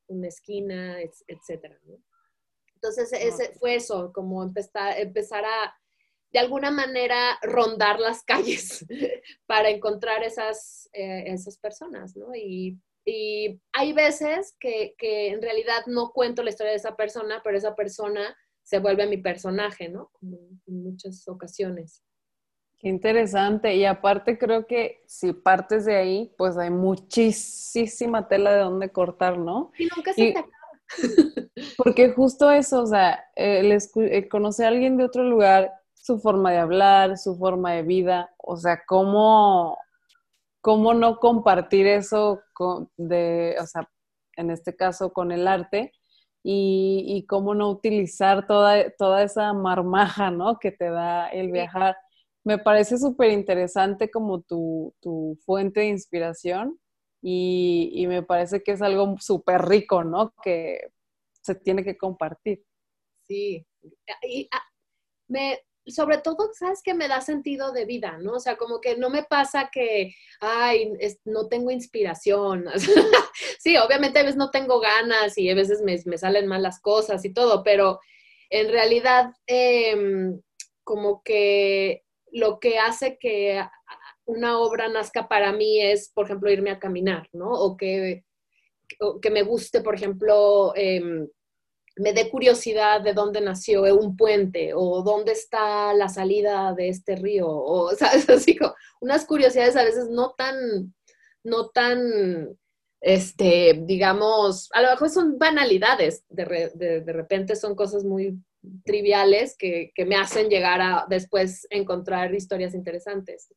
[0.06, 1.78] una esquina, etcétera.
[2.74, 5.74] Entonces, ese fue eso, como empezar, empezar a
[6.32, 8.84] de alguna manera rondar las calles
[9.46, 12.34] para encontrar esas, eh, esas personas, ¿no?
[12.34, 12.78] Y,
[13.72, 18.36] hay veces que, en realidad no cuento la historia de esa persona, pero esa persona
[18.64, 20.10] se vuelve mi personaje, ¿no?
[20.12, 22.02] Como en muchas ocasiones.
[22.78, 23.76] Qué interesante.
[23.76, 29.38] Y aparte creo que si partes de ahí, pues hay muchísima tela de dónde cortar,
[29.38, 29.70] ¿no?
[29.78, 30.56] Y nunca se te acaba.
[31.76, 33.78] Porque justo eso, o sea, el,
[34.28, 35.72] conocer a alguien de otro lugar
[36.06, 39.76] su forma de hablar, su forma de vida, o sea, cómo,
[40.60, 43.90] cómo no compartir eso con, de, o sea,
[44.36, 45.92] en este caso con el arte,
[46.48, 50.60] y, cómo no utilizar toda, toda esa marmaja, ¿no?
[50.60, 51.96] Que te da el viajar.
[52.44, 56.78] Me parece súper interesante como tu, tu, fuente de inspiración
[57.20, 60.32] y, y me parece que es algo súper rico, ¿no?
[60.44, 60.92] Que
[61.42, 62.62] se tiene que compartir.
[63.26, 63.66] Sí,
[64.22, 64.62] y, ah,
[65.28, 65.58] me,
[65.92, 68.34] sobre todo, ¿sabes que Me da sentido de vida, ¿no?
[68.34, 70.92] O sea, como que no me pasa que, ay,
[71.24, 72.66] no tengo inspiración.
[73.58, 77.24] sí, obviamente a veces no tengo ganas y a veces me, salen mal las cosas
[77.24, 78.00] y todo, pero
[78.50, 80.40] en realidad, em,
[80.84, 83.64] como que lo que hace que
[84.24, 87.50] una obra nazca para mí es, por ejemplo, irme a caminar, ¿no?
[87.50, 88.24] O que,
[89.22, 91.28] que me guste, por ejemplo, eh,
[91.96, 97.16] me dé curiosidad de dónde nació un puente o dónde está la salida de este
[97.16, 98.28] río, o, ¿sabes?
[98.28, 100.94] Así como unas curiosidades a veces no tan,
[101.42, 102.56] no tan,
[103.00, 108.38] este, digamos, a lo mejor son banalidades, de, de, repente son cosas muy
[108.84, 113.52] triviales que, que, me hacen llegar a después encontrar historias interesantes.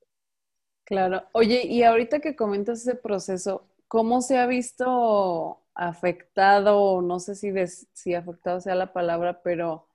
[0.86, 1.24] Claro.
[1.34, 7.54] Oye, y ahorita que comentas ese proceso, ¿cómo se ha visto afectado, no sé si,
[7.94, 9.88] si afectado sea la palabra, pero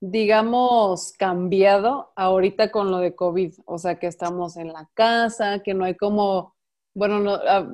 [0.00, 5.74] digamos, cambiado ahorita con lo de COVID, o sea, que estamos en la casa, que
[5.74, 6.56] no hay como,
[6.94, 7.68] bueno, no, ah,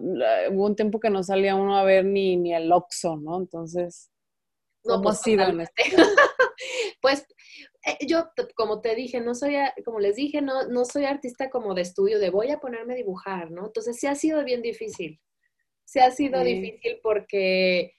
[0.51, 3.39] hubo un tiempo que no salía uno a ver ni, ni el Oxxo, ¿no?
[3.39, 4.11] Entonces,
[4.83, 5.83] ¿cómo pues, ha sido en este?
[7.01, 7.25] pues
[7.87, 11.75] eh, yo, como te dije, no soy, como les dije, no, no soy artista como
[11.75, 13.67] de estudio, de voy a ponerme a dibujar, ¿no?
[13.67, 15.21] Entonces sí ha sido bien difícil
[15.95, 17.95] se ha sido difícil porque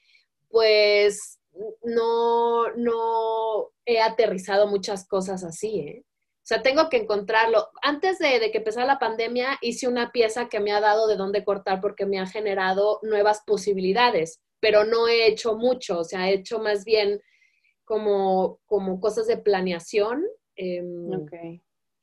[0.49, 1.39] pues
[1.81, 6.03] no, no he aterrizado muchas cosas así, ¿eh?
[6.05, 7.69] O sea, tengo que encontrarlo.
[7.81, 11.15] Antes de, de, que empezara la pandemia, hice una pieza que me ha dado de
[11.15, 16.29] dónde cortar porque me ha generado nuevas posibilidades, pero no he hecho mucho, o sea,
[16.29, 17.21] he hecho más bien
[17.85, 20.21] como, como cosas de planeación.
[20.57, 21.09] Em,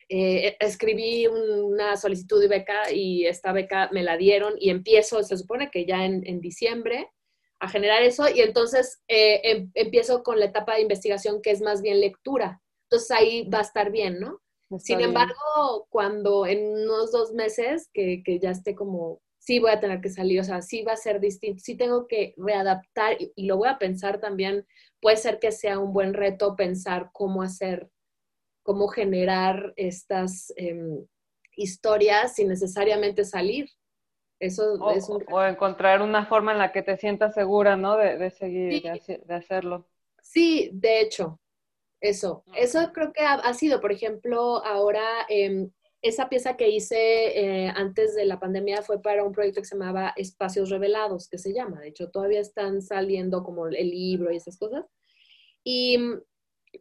[0.08, 5.36] eh, escribí una solicitud de beca y esta beca me la dieron y empiezo, se
[5.36, 7.08] supone que ya en, en diciembre,
[7.62, 11.62] a generar eso y entonces eh, em, empiezo con la etapa de investigación que es
[11.62, 12.60] más bien lectura.
[12.90, 14.40] Entonces ahí va a estar bien, ¿no?
[14.78, 19.78] Sin embargo, cuando en unos dos meses que, que, ya esté como, sí voy a
[19.78, 23.32] tener que salir, o sea, sí va a ser distinto, sí tengo que readaptar y,
[23.36, 24.66] y lo voy a pensar también,
[25.00, 27.90] puede ser que sea un buen reto pensar cómo hacer
[28.62, 31.04] cómo generar estas em,
[31.56, 33.68] historias sin necesariamente salir.
[34.38, 35.24] Eso o, es un...
[35.30, 37.96] o encontrar una forma en la que te sientas segura, ¿no?
[37.96, 39.16] De, de seguir, sí.
[39.24, 39.86] de, hacerlo.
[40.20, 41.40] Sí, de hecho,
[42.00, 42.44] eso.
[42.54, 45.68] Eso creo que ha, ha sido, por ejemplo, ahora eh,
[46.02, 49.76] esa pieza que hice eh, antes de la pandemia fue para un proyecto que se
[49.76, 51.80] llamaba Espacios Revelados, que se llama.
[51.80, 54.84] De hecho, todavía están saliendo como el libro y esas cosas.
[55.62, 55.98] Y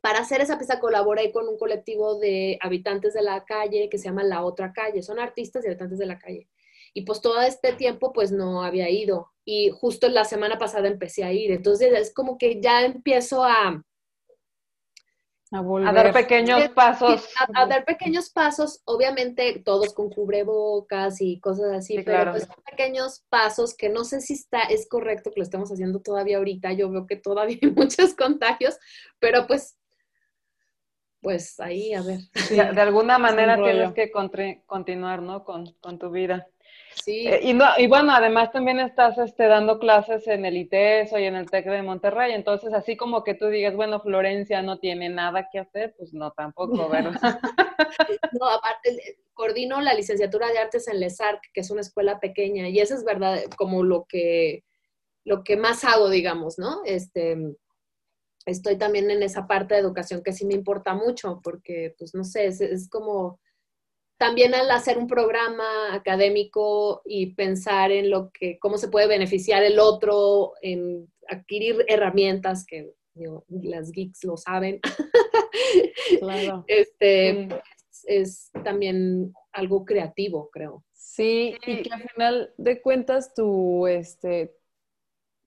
[0.01, 4.05] para hacer esa pieza colaboré con un colectivo de habitantes de la calle que se
[4.05, 5.03] llama La Otra Calle.
[5.03, 6.49] Son artistas y habitantes de la calle.
[6.93, 9.31] Y pues todo este tiempo pues no había ido.
[9.45, 11.51] Y justo la semana pasada empecé a ir.
[11.51, 13.83] Entonces es como que ya empiezo a...
[15.53, 17.27] A, a dar pequeños pasos.
[17.37, 22.31] A, a, dar pequeños pasos, obviamente todos con cubrebocas y cosas así, sí, pero claro.
[22.31, 25.99] pues son pequeños pasos que no sé si está, es correcto que lo estemos haciendo
[25.99, 26.71] todavía ahorita.
[26.71, 28.77] Yo veo que todavía hay muchos contagios,
[29.19, 29.75] pero pues
[31.21, 32.19] pues ahí, a ver.
[32.33, 34.11] Sí, de alguna manera tienes que
[34.65, 35.43] continuar, ¿no?
[35.43, 36.47] Con, con tu vida.
[37.03, 37.27] Sí.
[37.27, 41.25] Eh, y, no, y bueno, además también estás este, dando clases en el ITESO y
[41.25, 45.09] en el TEC de Monterrey, entonces así como que tú digas, bueno, Florencia no tiene
[45.09, 47.13] nada que hacer, pues no tampoco, ¿verdad?
[48.39, 52.79] no, aparte, coordino la licenciatura de artes en LESARC, que es una escuela pequeña, y
[52.79, 54.63] eso es verdad, como lo que,
[55.23, 56.81] lo que más hago, digamos, ¿no?
[56.85, 57.37] Este,
[58.45, 62.23] estoy también en esa parte de educación que sí me importa mucho, porque, pues, no
[62.23, 63.39] sé, es, es como
[64.17, 69.63] también al hacer un programa académico y pensar en lo que, cómo se puede beneficiar
[69.63, 74.79] el otro, en adquirir herramientas que digo, las geeks lo saben.
[76.19, 76.65] Claro.
[76.67, 77.51] Este mm.
[77.51, 80.83] es, es, también algo creativo, creo.
[80.91, 84.53] Sí, y que al final de cuentas tu, este,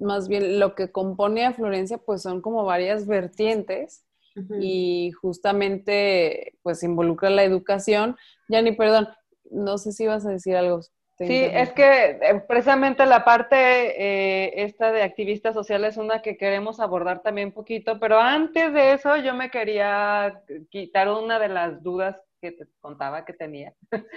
[0.04, 4.04] más bien lo que compone a Florencia, pues son como varias vertientes
[4.36, 4.58] uh -huh.
[4.60, 8.16] y justamente pues involucra la educación.
[8.48, 9.08] Yani, perdón,
[9.50, 10.80] no sé si vas a decir algo.
[11.18, 16.36] Sí, es que eh, precisamente la parte eh, esta de activistas sociales es una que
[16.36, 21.48] queremos abordar también un poquito, pero antes de eso yo me quería quitar una de
[21.48, 23.72] las dudas que te contaba que tenía.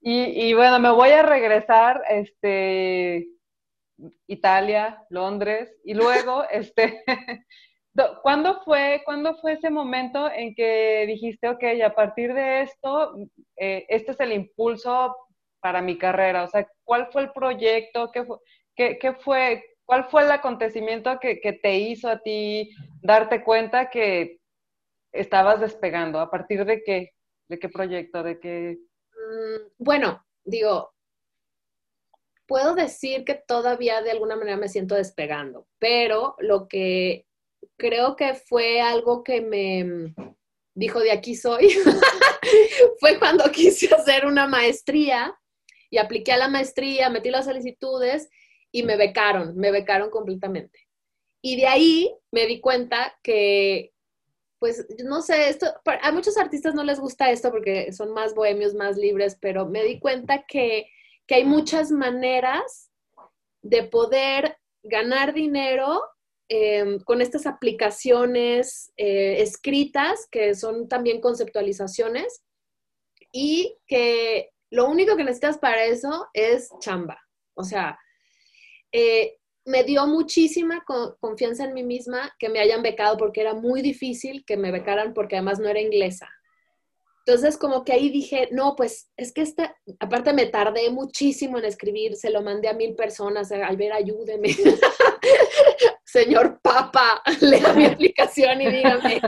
[0.00, 3.28] y, y, bueno, me voy a regresar, este,
[4.26, 7.02] Italia, Londres, y luego, este,
[8.22, 13.16] ¿Cuándo fue, ¿Cuándo fue ese momento en que dijiste, ok, a partir de esto,
[13.56, 15.16] eh, este es el impulso
[15.60, 16.44] para mi carrera?
[16.44, 18.10] O sea, ¿cuál fue el proyecto?
[18.12, 18.38] ¿Qué fue,
[18.76, 22.70] qué, qué fue, ¿Cuál fue el acontecimiento que, que, te hizo a ti
[23.02, 24.38] darte cuenta que
[25.12, 26.20] estabas despegando?
[26.20, 27.10] ¿A partir de qué?
[27.48, 28.22] ¿De qué proyecto?
[28.22, 28.78] ¿De qué?
[29.12, 30.92] Mm, bueno, digo,
[32.50, 37.24] puedo decir que todavía de alguna manera me siento despegando, pero lo que
[37.76, 40.12] creo que fue algo que me
[40.74, 41.68] dijo de aquí soy.
[42.98, 45.32] fue cuando quise hacer una maestría
[45.90, 48.28] y apliqué a la maestría, metí las solicitudes
[48.72, 50.88] y me becaron, me becaron completamente.
[51.40, 53.92] Y de ahí me di cuenta que,
[54.58, 55.66] pues, no sé, esto,
[56.02, 59.84] a muchos artistas no les gusta esto porque son más bohemios, más libres, pero me
[59.84, 60.86] di cuenta que,
[61.30, 62.90] que hay muchas maneras
[63.62, 66.02] de poder ganar dinero
[66.48, 72.42] eh, con estas aplicaciones eh, escritas que son también conceptualizaciones
[73.32, 77.20] y que lo único que necesitas para eso es chamba.
[77.54, 77.96] O sea,
[78.90, 83.54] eh, me dio muchísima co confianza en mí misma que me hayan becado porque era
[83.54, 86.28] muy difícil que me becaran porque además no era inglesa.
[87.30, 91.64] Entonces, como que ahí dije, no, pues es que esta, aparte me tardé muchísimo en
[91.64, 94.48] escribir, se lo mandé a mil personas, al ver, ayúdeme.
[96.04, 99.20] Señor Papa, lea mi aplicación y dígame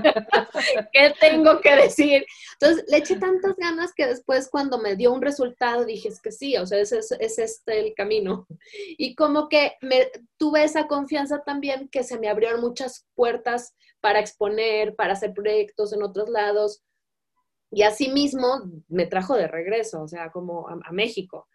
[0.93, 2.27] qué tengo que decir.
[2.55, 6.33] Entonces, le eché tantas ganas que después cuando me dio un resultado dije, es que
[6.33, 8.49] sí, o sea, ese es, es este el camino.
[8.99, 14.19] Y como que me tuve esa confianza también que se me abrieron muchas puertas para
[14.19, 16.83] exponer, para hacer proyectos en otros lados
[17.73, 21.49] y así mismo me trajo de regreso, o sea, como a, a, México.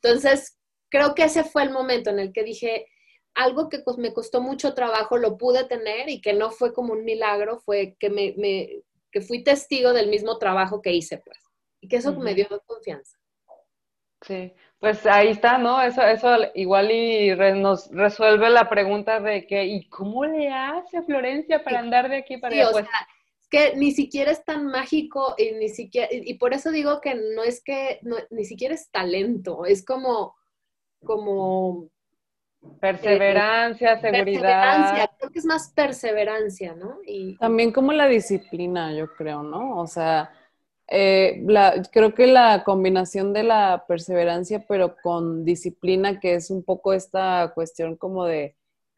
[0.00, 0.56] Entonces,
[0.88, 2.86] creo que ese fue el momento en el que dije,
[3.34, 7.04] algo que me costó mucho trabajo, lo pude tener y que no fue como un
[7.04, 11.38] milagro, fue que, me, me, que fui testigo del mismo trabajo que hice, pues.
[11.80, 13.18] Y que eso me dio confianza.
[14.22, 15.82] Sí, pues ahí está, ¿no?
[15.82, 21.62] Eso, eso igual y nos resuelve la pregunta de que, ¿y cómo le hace Florencia
[21.62, 22.70] para andar de aquí para allá?
[22.70, 22.90] Pues, es
[23.54, 27.42] que ni siquiera es tan mágico y ni siquiera, y, por eso digo que no
[27.42, 28.00] es que,
[28.30, 30.34] ni siquiera es talento, es como,
[31.04, 31.88] como...
[32.80, 34.24] Perseverancia, seguridad.
[34.24, 36.98] Perseverancia, creo que es más perseverancia, ¿no?
[37.06, 39.78] Y, También como la disciplina, yo creo, ¿no?
[39.78, 40.32] O sea
[40.88, 41.42] eh,
[41.92, 47.52] creo que la combinación de la perseverancia, pero con disciplina, que es un poco esta
[47.54, 48.56] cuestión como de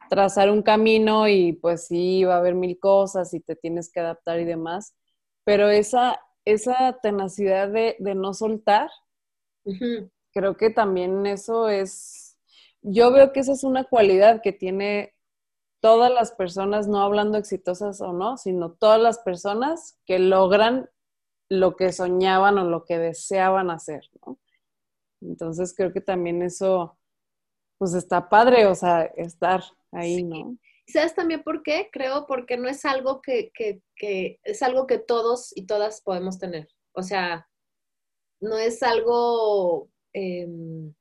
[0.09, 3.99] trazar un camino y pues sí, va a haber mil cosas y te tienes que
[3.99, 4.95] adaptar y demás,
[5.43, 8.89] pero esa, esa tenacidad de, no soltar,
[10.33, 12.37] creo que también eso es,
[12.81, 15.13] yo veo que esa es una cualidad que tiene
[15.79, 20.89] todas las personas, no hablando exitosas o no, sino todas las personas que logran
[21.49, 24.37] lo que soñaban o lo que deseaban hacer, ¿no?
[25.21, 26.97] Entonces creo que también eso,
[27.77, 29.63] pues está padre, o sea, estar
[29.99, 30.57] ahí, ¿no?
[30.87, 31.89] ¿Sabes también por qué?
[31.91, 33.51] Creo porque no es algo que,
[34.43, 36.69] es algo que todos y todas podemos tener.
[36.93, 37.47] O sea,
[38.39, 40.93] no es algo, em,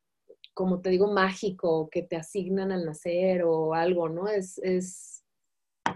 [0.54, 4.28] como te digo, mágico, que te asignan al nacer o algo, ¿no?
[4.28, 5.24] Es, es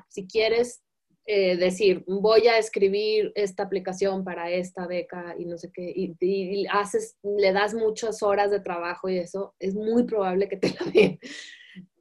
[0.09, 0.83] si quieres,
[1.27, 6.67] eh, decir, voy a escribir esta aplicación para esta beca y no sé qué, y,
[6.71, 10.91] haces, le das muchas horas de trabajo y eso, es muy probable que te la
[10.93, 11.19] den.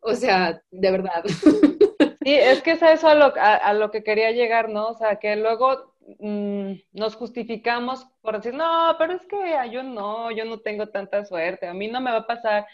[0.01, 1.23] O sea, de verdad.
[2.21, 4.89] Sí, es que es a eso a lo, a, lo que quería llegar, ¿no?
[4.89, 9.37] O sea, que luego mm, nos justificamos por decir, no, pero es que
[9.71, 12.67] yo no, yo no tengo tanta suerte, a mí no me va a pasar.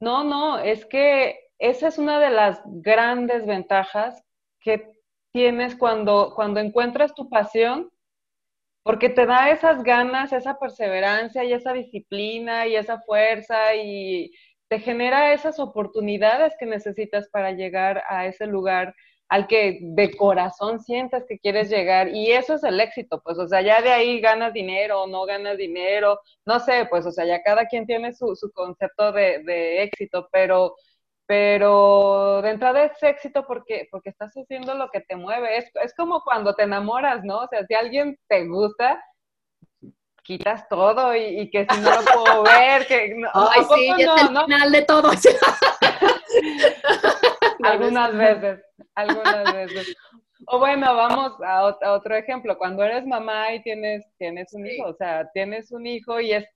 [0.00, 4.22] No, no, es que esa es una de las grandes ventajas
[4.60, 4.92] que
[5.32, 7.90] tienes cuando, cuando encuentras tu pasión,
[8.82, 14.32] porque te da esas ganas, esa perseverancia y esa disciplina y esa fuerza y
[14.68, 18.94] te genera esas oportunidades que necesitas para llegar a ese lugar
[19.28, 23.48] al que de corazón sientas que quieres llegar y eso es el éxito, pues, o
[23.48, 27.24] sea, ya de ahí ganas dinero o no ganas dinero, no sé, pues, o sea,
[27.26, 30.74] ya cada quien tiene su, su concepto de, de éxito, pero
[31.26, 35.58] pero de entrada es éxito porque, porque estás haciendo lo que te mueve.
[35.58, 37.40] Es, es como cuando te enamoras, ¿no?
[37.40, 39.02] O sea, si alguien te gusta,
[40.26, 44.28] quitas todo y, que si no lo puedo ver, que no, Ay, sí, es el
[44.28, 45.10] final de todo.
[47.62, 48.60] algunas veces,
[48.94, 49.94] algunas veces.
[50.48, 52.58] O bueno, vamos a, otro ejemplo.
[52.58, 56.46] Cuando eres mamá y tienes, tienes un hijo, o sea, tienes un hijo y es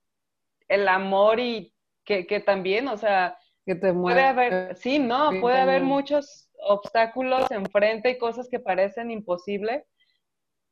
[0.68, 1.72] el amor y
[2.04, 3.36] que, que también, o sea,
[3.78, 9.84] Puede haber, sí, no, puede haber muchos obstáculos enfrente y cosas que parecen imposibles,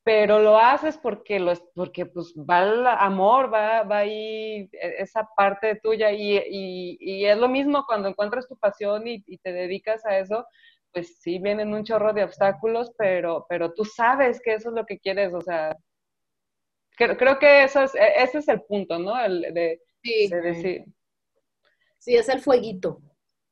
[0.09, 5.28] pero lo haces porque, lo, porque pues va el amor, va, va ahí e, esa
[5.36, 10.18] parte tuya y, y, es lo mismo cuando encuentras tu pasión y, te dedicas a
[10.18, 10.46] eso,
[10.94, 14.86] pues sí vienen un chorro de obstáculos, pero, pero tú sabes que eso es lo
[14.86, 15.76] que quieres, o sea,
[16.96, 19.20] creo, que eso es, e, ese es el punto, ¿no?
[19.22, 20.84] El de, de decir,
[21.98, 23.02] Sí, es el fueguito.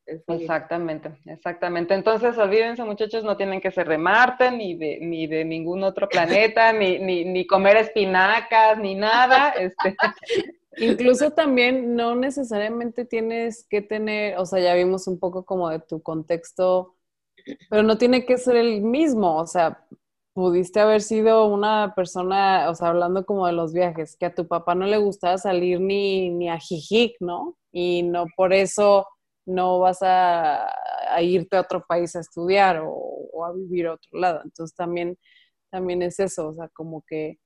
[0.06, 1.94] Exactamente, exactamente.
[1.94, 6.08] Entonces, olvídense, muchachos, no tienen que ser de Marte, ni de, ni de ningún otro
[6.08, 9.54] planeta, ni, ni, ni, comer espinacas, ni nada.
[9.58, 9.96] Este.
[10.78, 15.80] Incluso también no necesariamente tienes que tener, o sea, ya vimos un poco como de
[15.80, 16.96] tu contexto,
[17.70, 19.86] pero no tiene que ser el mismo, o sea,
[20.34, 24.46] pudiste haber sido una persona, o sea, hablando como de los viajes, que a tu
[24.46, 27.56] papá no le gustaba salir ni, ni a Jijic, ¿no?
[27.76, 29.06] y no por eso
[29.46, 30.68] no vas a,
[31.22, 34.40] irte a otro país a estudiar o, a vivir a otro lado.
[34.44, 35.18] Entonces también,
[35.70, 37.38] también es eso, o sea, como que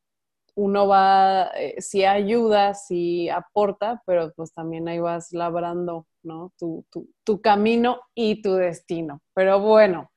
[0.57, 6.53] uno va, eh, sí ayuda, sí aporta, pero pues también ahí vas labrando, ¿no?
[6.59, 6.85] Tu,
[7.25, 9.21] tu camino y tu destino.
[9.35, 10.11] Pero bueno,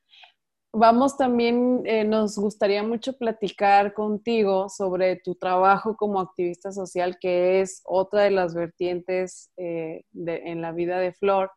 [0.76, 7.60] Vamos también, eh, nos gustaría mucho platicar contigo sobre tu trabajo como activista social, que
[7.60, 11.52] es otra de las vertientes eh, en la vida de Flor,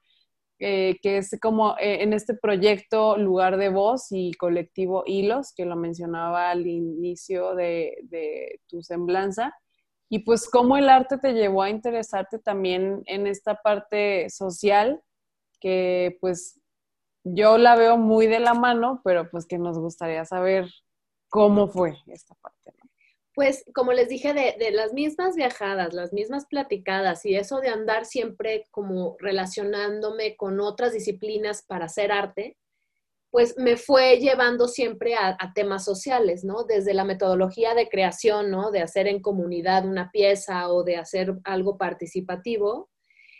[0.60, 5.76] eh, que es como en este proyecto Lugar de Voz y colectivo Hilos, que lo
[5.76, 9.54] mencionaba al inicio de, de tu semblanza.
[10.10, 15.02] Y pues cómo el arte te llevó a interesarte también en esta parte social,
[15.60, 16.60] que pues
[17.24, 20.70] yo la veo muy de la mano, pero pues que nos gustaría saber
[21.30, 22.74] cómo fue esta parte.
[23.38, 28.06] Pues como les dije, de, las mismas viajadas, las mismas platicadas y eso de andar
[28.06, 32.58] siempre como relacionándome con otras disciplinas para hacer arte,
[33.30, 36.64] pues me fue llevando siempre a, temas sociales, ¿no?
[36.64, 38.72] Desde la metodología de creación, ¿no?
[38.72, 42.90] De hacer en comunidad una pieza o de hacer algo participativo.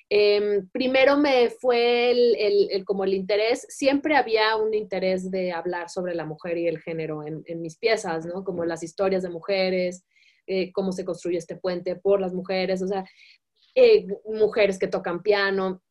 [0.10, 6.16] Em, primero me fue el, como el interés, siempre había un interés de hablar sobre
[6.16, 8.44] la mujer y el género en, mis piezas, ¿no?
[8.46, 10.06] Como las historias de mujeres,
[10.46, 13.04] eh, cómo se construye este puente por las mujeres, o sea,
[13.76, 15.84] eh, mujeres que tocan piano,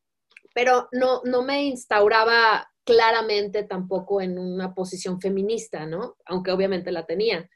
[0.55, 6.17] pero no, no me instauraba claramente tampoco en una posición feminista, ¿no?
[6.25, 7.51] Aunque obviamente la tenía.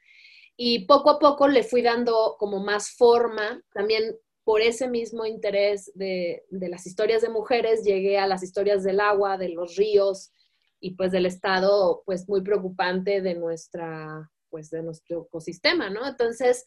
[0.55, 4.15] Y poco a poco le fui dando como más forma, también
[4.51, 9.37] por ese mismo interés de, las historias de mujeres, llegué a las historias del agua,
[9.37, 10.33] de los ríos
[10.81, 16.05] y pues del estado pues muy preocupante de nuestra pues de nuestro ecosistema, ¿no?
[16.05, 16.65] Entonces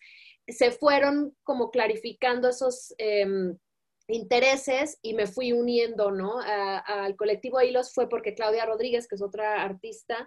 [0.48, 3.54] se fueron como clarificando esos em,
[4.08, 6.38] intereses y me fui uniendo, ¿no?
[6.40, 10.26] al colectivo Hilos fue porque Claudia Rodríguez, que es otra artista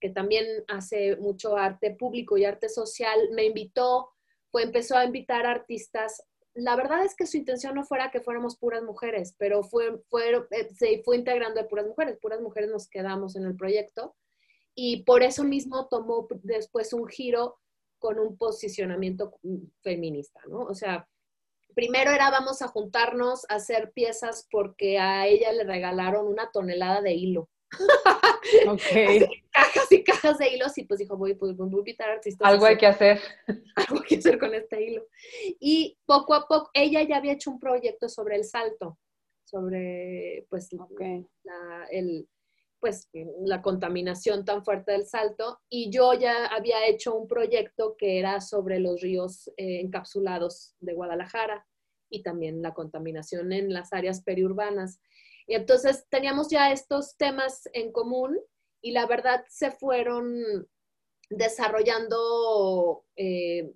[0.00, 4.10] que también hace mucho arte público y arte social, me invitó,
[4.50, 6.20] fue, empezó a invitar artistas.
[6.56, 10.32] La verdad es que su intención no fuera que fuéramos puras mujeres, pero fue, fue,
[10.50, 14.16] eh, se fue integrando de puras mujeres, puras mujeres nos quedamos en el proyecto
[14.74, 17.58] y por eso mismo tomó después un giro
[17.98, 19.38] con un posicionamiento
[19.82, 20.60] feminista, ¿no?
[20.60, 21.06] O sea,
[21.74, 27.02] primero era vamos a juntarnos a hacer piezas porque a ella le regalaron una tonelada
[27.02, 27.50] de hilo.
[28.68, 28.80] Ok.
[29.50, 32.48] cajas y cajas de hilos y pues dijo, voy, pues, voy a invitar artistas.
[32.48, 33.20] Algo hay que hacer.
[33.76, 35.06] Algo hay que hacer con este hilo.
[35.60, 38.98] Y poco a poco, ella ya había hecho un proyecto sobre el salto,
[39.44, 42.28] sobre pues la, el,
[42.80, 43.08] pues
[43.44, 48.40] la contaminación tan fuerte del salto y yo ya había hecho un proyecto que era
[48.40, 51.66] sobre los ríos eh, encapsulados de Guadalajara
[52.10, 55.00] y también la contaminación en las áreas periurbanas.
[55.46, 58.38] Y entonces teníamos ya estos temas en común
[58.82, 60.68] y la verdad se fueron
[61.30, 63.72] desarrollando eh,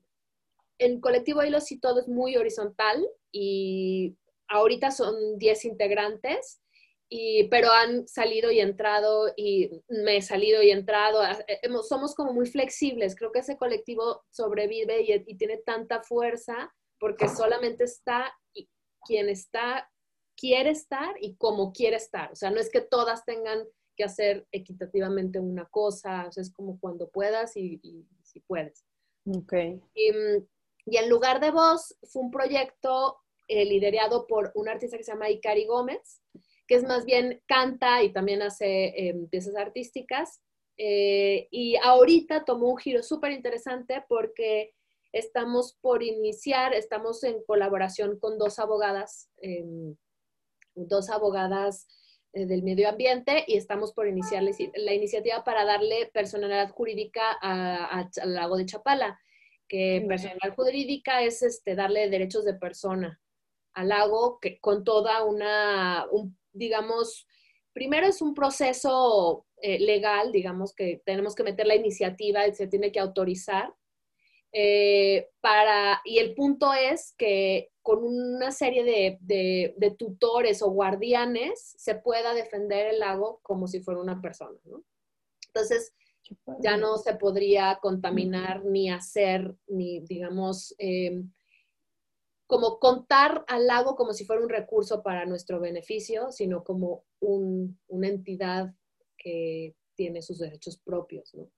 [0.78, 4.16] en colectivo Hilos y todo es muy horizontal y
[4.48, 6.60] ahorita son 10 integrantes
[7.08, 11.22] y, pero han salido y entrado y me he salido y entrado.
[11.24, 13.16] Eh, somos como muy flexibles.
[13.16, 18.32] Creo que ese colectivo sobrevive y, tiene tanta fuerza porque solamente está
[19.04, 19.89] quien está,
[20.40, 22.32] quiere estar y como quiere estar.
[22.32, 23.64] O sea, no es que todas tengan
[23.96, 27.80] que hacer equitativamente una cosa, o sea, es como cuando puedas y,
[28.22, 28.86] si puedes.
[29.26, 29.52] Ok.
[29.94, 30.12] Y,
[30.86, 33.18] y, en lugar de voz, fue un proyecto
[33.48, 36.22] eh, liderado por un artista que se llama Ikari Gómez,
[36.66, 40.40] que es más bien canta y también hace em, piezas artísticas.
[40.78, 44.72] Eh, y ahorita tomó un giro súper interesante porque
[45.12, 49.96] estamos por iniciar, estamos en colaboración con dos abogadas, em,
[50.74, 51.86] dos abogadas
[52.32, 58.10] eh, del medio ambiente y estamos por iniciar la, iniciativa para darle personalidad jurídica al
[58.24, 59.18] lago de Chapala,
[59.68, 63.20] que personalidad jurídica es este, darle derechos de persona
[63.72, 67.26] al lago que, con toda una, un digamos,
[67.72, 72.92] primero es un proceso eh, legal, digamos, que tenemos que meter la iniciativa se tiene
[72.92, 73.74] que autorizar.
[74.52, 81.94] Eh, para, y el punto es que con una serie de, tutores o guardianes se
[81.94, 84.82] pueda defender el lago como si fuera una persona, ¿no?
[85.46, 85.94] Entonces,
[86.62, 91.22] ya no se podría contaminar ni hacer, ni, digamos, eh,
[92.46, 98.08] como contar al lago como si fuera un recurso para nuestro beneficio, sino como una
[98.08, 98.74] entidad
[99.16, 101.50] que tiene sus derechos propios, ¿no?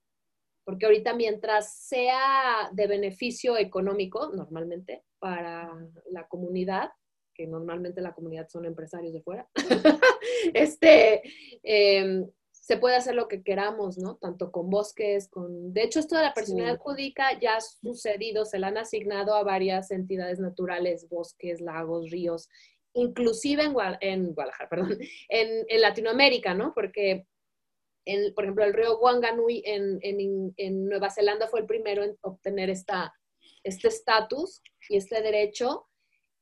[0.64, 5.70] Porque ahorita mientras sea de beneficio económico, normalmente, para
[6.10, 6.90] la comunidad,
[7.34, 9.48] que normalmente la comunidad son empresarios de fuera,
[10.54, 11.22] este,
[11.62, 14.16] em, se puede hacer lo que queramos, ¿no?
[14.16, 15.72] Tanto con bosques, con...
[15.72, 19.42] De hecho, esto de la personalidad jurídica ya ha sucedido, se le han asignado a
[19.42, 22.48] varias entidades naturales, bosques, lagos, ríos,
[22.94, 24.98] inclusive en, en Guadalajara, perdón,
[25.28, 26.72] en, en, Latinoamérica, ¿no?
[26.74, 27.26] Porque,
[28.04, 32.70] en, por ejemplo, el río Wanganui en, en, Nueva Zelanda fue el primero en obtener
[32.70, 33.14] esta,
[33.62, 35.86] este estatus y este derecho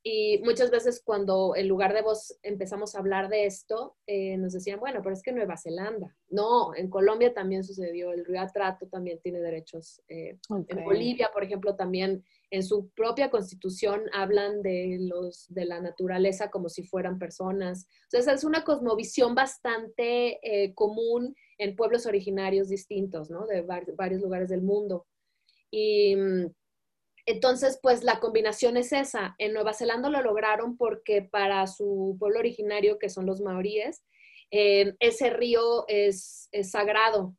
[0.03, 4.53] y muchas veces cuando en lugar de vos empezamos a hablar de esto, eh, nos
[4.53, 6.15] decían, bueno, pero es que Nueva Zelanda.
[6.27, 10.01] No, en Colombia también sucedió, el río Atrato también tiene derechos.
[10.07, 10.39] Eh,
[10.69, 16.49] en Bolivia, por ejemplo, también en su propia constitución hablan de, los, de la naturaleza
[16.49, 17.87] como si fueran personas.
[18.05, 23.45] Entonces es una cosmovisión bastante eh, común en pueblos originarios distintos, ¿no?
[23.45, 25.05] De varios lugares del mundo.
[25.69, 26.47] Y mm,
[27.27, 29.35] entonces, pues la combinación es esa.
[29.37, 34.03] En Nueva Zelanda lo lograron porque para su pueblo originario, que son los maoríes,
[34.49, 37.35] eh, ese río es, es sagrado.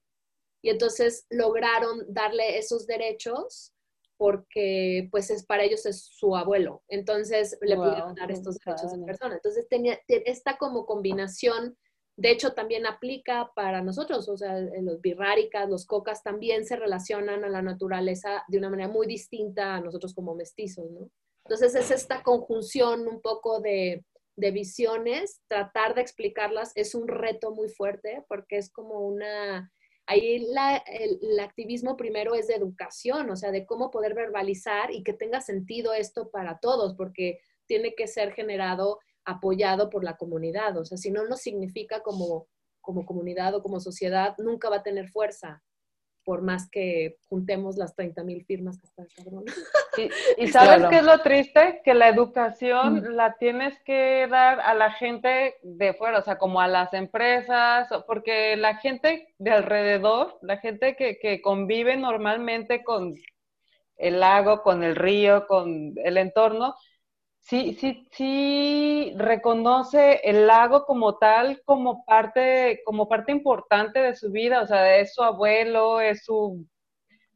[0.62, 3.74] Y entonces lograron darle esos derechos
[4.16, 6.84] porque pues es para ellos es su abuelo.
[6.86, 9.34] Entonces le pudieron dar estos derechos de persona.
[9.34, 11.76] Entonces tenía esta como combinación,
[12.16, 17.44] de hecho también aplica para nosotros, o sea, los birráricas, los cocas también se relacionan
[17.44, 21.10] a la naturaleza de una manera muy distinta a nosotros como mestizos, ¿no?
[21.44, 24.04] Entonces es esta conjunción un poco de,
[24.36, 29.72] de visiones, tratar de explicarlas es un reto muy fuerte porque es como una
[30.06, 35.12] Ahí el, activismo primero es de educación, o sea, de cómo poder verbalizar y que
[35.12, 40.76] tenga sentido esto para todos, porque tiene que ser generado, apoyado por la comunidad.
[40.76, 42.48] O sea, si no, no significa como,
[42.80, 45.62] como comunidad o como sociedad, nunca va a tener fuerza
[46.24, 49.44] por más que juntemos las 30 mil firmas que está cabrón.
[50.38, 51.82] Y, sabes qué es lo triste?
[51.84, 56.62] Que la educación la tienes que dar a la gente de fuera, o sea, como
[56.62, 63.14] a las empresas, porque la gente de alrededor, la gente que, que convive normalmente con
[63.98, 66.74] el lago, con el río, con el entorno,
[67.42, 74.30] sí, sí, sí reconoce el lago como tal, como parte, como parte importante de su
[74.30, 76.66] vida, o sea, es su abuelo, es su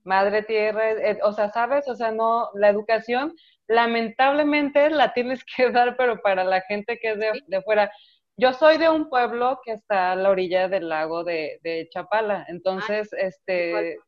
[0.05, 0.85] madre tierra,
[1.23, 1.89] o sea, ¿sabes?
[1.89, 3.35] O sea, no, la educación
[3.69, 7.91] lamentablemente la tienes que dar, pero para la gente que es de, fuera.
[8.39, 13.13] Yo soy de un pueblo que está a la orilla del lago de, Chapala, entonces,
[13.15, 13.99] este,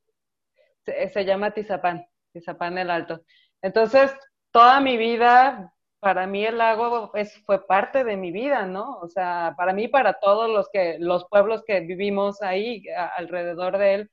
[0.85, 3.23] se, se llama Tizapán, Tizapán el Alto.
[3.63, 4.15] Entonces,
[4.53, 8.99] toda mi vida para mí el lago es, fue parte de mi vida, ¿no?
[9.01, 12.85] O sea, para mí, para todos los que, los pueblos que vivimos ahí
[13.17, 14.11] alrededor de él,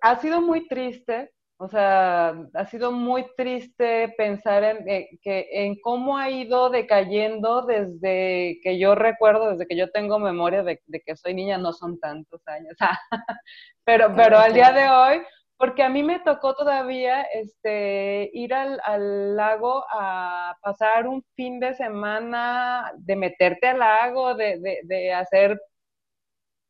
[0.00, 5.80] ha sido muy triste, o sea, ha sido muy triste pensar en, eh, que, en
[5.80, 11.00] cómo ha ido decayendo desde que yo recuerdo, desde que yo tengo memoria de, de
[11.00, 12.76] que soy niña, no son tantos años,
[13.84, 15.22] pero, pero al día de hoy,
[15.58, 21.74] porque a mí me tocó todavía este, ir al, lago a pasar un fin de
[21.74, 25.60] semana, de meterte al lago, de, hacer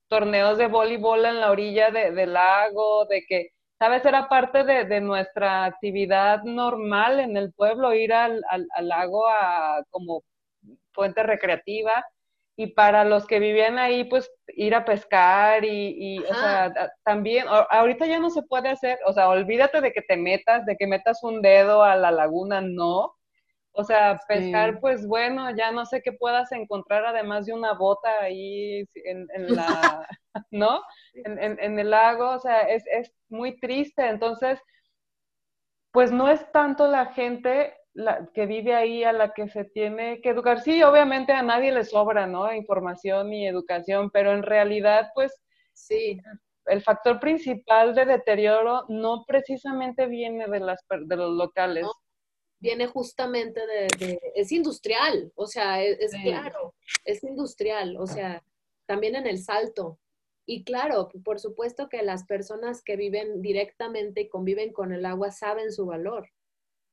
[0.08, 4.04] torneos de voleibol en la orilla del lago, de que, ¿sabes?
[4.06, 10.22] Era parte de, nuestra actividad normal en el pueblo, ir al, al lago a, como
[10.92, 12.04] fuente recreativa
[12.60, 18.04] y para los que vivían ahí, pues ir a pescar y, o sea, también, ahorita
[18.04, 21.22] ya no se puede hacer, o sea, olvídate de que te metas, de que metas
[21.22, 23.14] un dedo a la laguna, no.
[23.70, 28.10] O sea, pescar, pues bueno, ya no sé qué puedas encontrar además de una bota
[28.22, 30.08] ahí en, la,
[30.50, 30.82] ¿no?
[31.14, 34.04] En, en, el lago, o sea, es, es muy triste.
[34.04, 34.60] Entonces,
[35.92, 40.20] pues no es tanto la gente la, que vive ahí a la que se tiene
[40.20, 40.62] que educar.
[40.62, 42.52] Sí, obviamente a nadie le sobra, ¿no?
[42.54, 45.32] Información y educación, pero en realidad, pues,
[45.72, 46.20] sí,
[46.66, 51.86] el factor principal de deterioro no precisamente viene de, las, de los locales.
[52.60, 56.74] viene justamente de, es industrial, o sea, e, es, claro,
[57.04, 58.44] es industrial, o sea,
[58.86, 59.98] también en el salto.
[60.46, 65.32] Y claro, por supuesto que las personas que viven directamente y conviven con el agua
[65.32, 66.30] saben su valor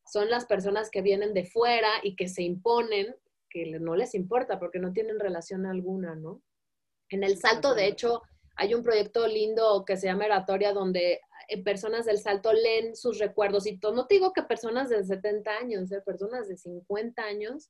[0.06, 3.16] son las personas que vienen de fuera y que se imponen,
[3.50, 6.42] que no les importa porque no tienen relación alguna, ¿no?
[7.10, 8.22] En el Salto, de hecho,
[8.56, 13.20] hay un proyecto lindo que se llama Eratoria, donde eh, personas del Salto leen sus
[13.20, 13.68] recuerdos.
[13.68, 16.02] Y no te digo que personas de 70 años, ¿eh?
[16.06, 17.70] personas de 50 años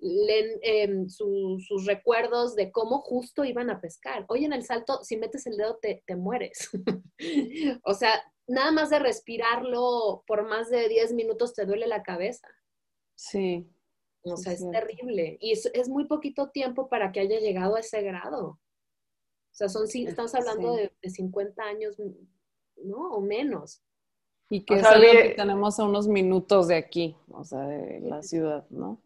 [0.00, 4.24] leen em, sus recuerdos de cómo justo iban a pescar.
[4.28, 6.70] Hoy en el Salto, si metes el dedo, te, te mueres.
[7.84, 12.48] o sea, nada más de respirarlo por más de 10 minutos te duele la cabeza.
[13.14, 13.70] Sí.
[14.22, 15.38] O sea, es terrible.
[15.40, 18.48] Y es, muy poquito tiempo para que haya llegado a ese grado.
[18.48, 18.58] O
[19.58, 21.96] sea, son, estamos hablando de, 50 años,
[22.76, 23.10] ¿no?
[23.10, 23.82] O menos.
[24.50, 29.02] Y que que tenemos a unos minutos de aquí, o sea, de la ciudad, ¿no?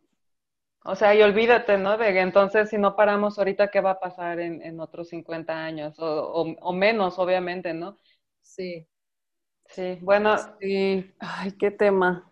[0.84, 1.96] O sea, y olvídate, ¿no?
[1.96, 5.96] De que entonces si no paramos ahorita, ¿qué va a pasar en, otros 50 años?
[5.98, 7.98] o, menos, obviamente, ¿no?
[8.40, 8.86] Sí.
[9.72, 10.36] Sí, bueno.
[10.60, 12.30] Sí, ay, qué tema.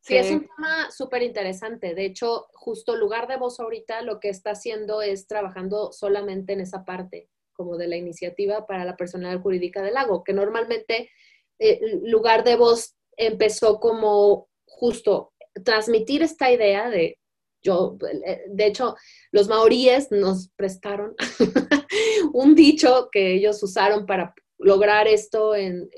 [0.00, 1.94] Sí, es un tema súper interesante.
[1.94, 6.60] De hecho, justo Lugar de Voz ahorita lo que está haciendo es trabajando solamente en
[6.60, 11.10] esa parte, como de la iniciativa para la personalidad jurídica del lago, que normalmente
[11.58, 15.32] eh, Lugar de Voz empezó como justo
[15.64, 17.18] transmitir esta idea de
[17.62, 18.94] yo, eh, de hecho,
[19.32, 21.16] los maoríes nos prestaron
[22.32, 25.88] un dicho que ellos usaron para lograr esto en,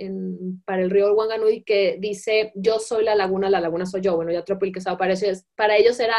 [0.64, 4.16] para el río Wanganui que dice, yo soy la laguna, la laguna soy yo.
[4.16, 5.14] Bueno, ya otro que para,
[5.54, 6.16] para ellos era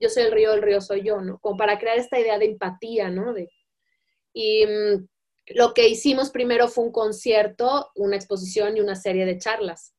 [0.00, 1.38] yo soy el río, el río soy yo, ¿no?
[1.38, 3.32] Como para crear esta idea de empatía, ¿no?
[3.32, 3.48] De,
[4.32, 5.06] y mm,
[5.54, 9.94] lo que hicimos primero fue un concierto, una exposición y una serie de charlas.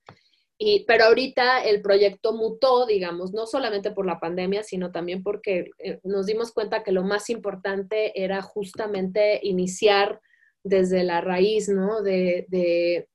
[0.57, 5.71] Y, pero ahorita el proyecto mutó, digamos, no solamente por la pandemia, sino también porque
[5.79, 10.21] eh, nos dimos cuenta que lo más importante era justamente iniciar
[10.65, 12.01] desde la raíz, ¿no?
[12.01, 13.07] De, de,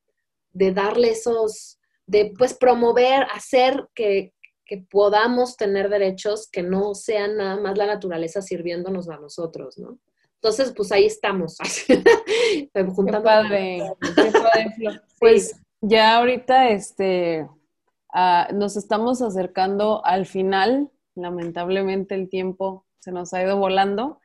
[0.53, 4.32] de darle esos, de pues promover, hacer que,
[4.64, 9.98] que podamos tener derechos que no sean nada más la naturaleza sirviéndonos a nosotros, ¿no?
[10.36, 11.59] Entonces, pues ahí estamos.
[12.94, 13.82] Juntando padre,
[14.14, 15.01] qué padre.
[15.18, 17.46] Pues ya ahorita este,
[18.14, 20.88] ah, nos estamos acercando al final.
[21.14, 24.20] Lamentablemente el tiempo se nos ha ido volando,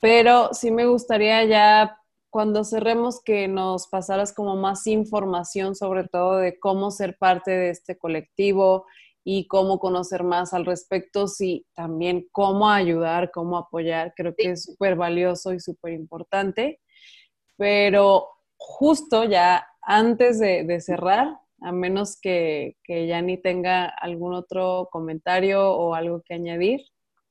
[0.00, 2.01] pero sí me gustaría ya
[2.32, 7.68] cuando cerremos que nos pasaras como más información sobre todo de cómo ser parte de
[7.68, 8.86] este colectivo
[9.22, 14.64] y cómo conocer más al respecto, sí, también cómo ayudar, cómo apoyar, creo que es
[14.64, 16.80] súper valioso y súper importante.
[17.58, 25.70] Pero justo ya antes de, cerrar, a menos que, que Yani tenga algún otro comentario
[25.70, 26.80] o algo que añadir,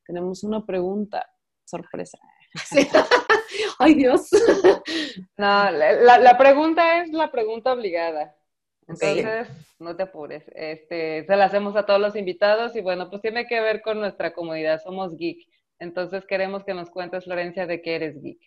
[0.06, 1.28] tenemos una pregunta
[1.66, 2.20] sorpresa.
[3.80, 4.30] Ay Dios.
[5.38, 8.36] No, la, la, pregunta es la pregunta obligada.
[8.88, 9.48] Entonces,
[9.80, 10.44] no te apures.
[10.54, 14.00] Este, se la hacemos a todos los invitados y bueno, pues tiene que ver con
[14.00, 14.82] nuestra comunidad.
[14.82, 15.48] Somos geek.
[15.80, 18.40] Entonces queremos que nos cuentes, Florencia, de qué eres geek.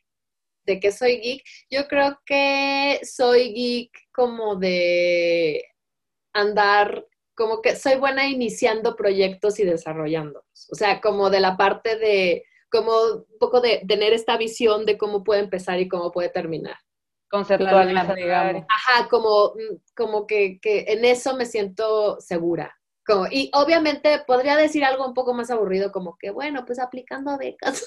[0.65, 1.43] ¿De qué soy geek?
[1.71, 5.65] Yo creo que soy geek como de
[6.33, 10.69] andar, como que soy buena iniciando proyectos y desarrollándolos.
[10.71, 12.45] O sea, como de la parte de,
[12.75, 16.77] como un poco de tener esta visión de cómo puede empezar y cómo puede terminar.
[17.31, 18.65] Conceptualizar, digamos.
[18.69, 22.77] Ajá, como, mm, como que, que, en eso me siento segura.
[23.07, 27.39] Como, y obviamente podría decir algo un poco más aburrido, como que, bueno, pues aplicando
[27.39, 27.85] becas.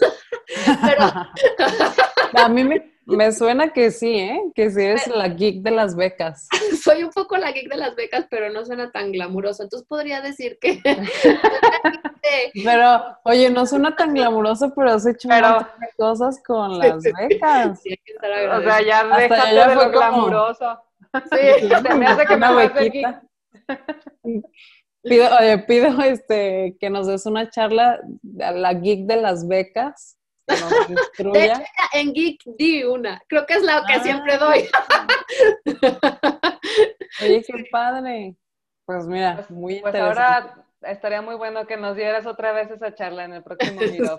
[0.86, 1.04] Pero...
[2.44, 4.42] A mí me, me suena que sí, ¿eh?
[4.54, 6.48] Que sí eres la geek de las becas.
[6.84, 9.64] Soy un poco la geek de las becas, pero no suena tan glamuroso.
[9.64, 10.82] Entonces podría decir que...
[12.66, 17.82] pero, oye, no suena tan glamuroso, pero has hecho muchas cosas con las becas.
[17.82, 20.82] Sí, o sea, ya déjate de lo glamuroso.
[21.32, 23.24] Sí, se me hace que una bequita.
[25.04, 28.02] Pido, oye, pido este, que nos des una charla
[28.42, 30.17] a la geek de las becas
[30.48, 31.62] de hecho,
[31.94, 33.22] en Geek di una.
[33.28, 34.38] Creo que es la que siempre ah.
[34.38, 34.70] doy.
[37.22, 38.36] Oye, qué padre.
[38.86, 42.96] Pues mira, pues, muy pues ahora estaría muy bueno que nos dieras otra vez esa
[42.96, 44.18] charla en el próximo video.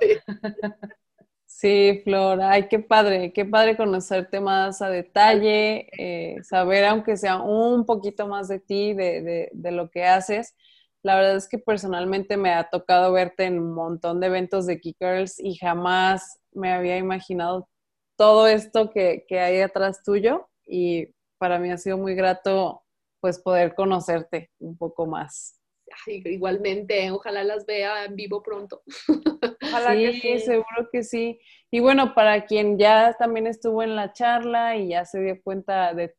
[1.46, 2.02] Sí.
[2.04, 7.86] Flor, ay, qué padre, qué padre conocerte más a detalle, eh, saber aunque sea un
[7.86, 10.54] poquito más de ti, de, de, de lo que haces.
[11.02, 14.80] La verdad es que personalmente me ha tocado verte en un montón de eventos de
[14.80, 17.68] Kickers y jamás me había imaginado
[18.16, 22.82] todo esto que, hay atrás tuyo y para mí ha sido muy grato
[23.20, 25.60] pues poder conocerte un poco más.
[26.06, 28.82] igualmente, ojalá las vea en vivo pronto.
[29.62, 31.40] Ojalá sí, que sí, seguro que sí.
[31.70, 35.94] Y bueno, para quien ya también estuvo en la charla y ya se dio cuenta
[35.94, 36.14] de,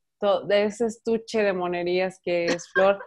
[0.48, 3.00] de ese estuche de monerías que es Flor,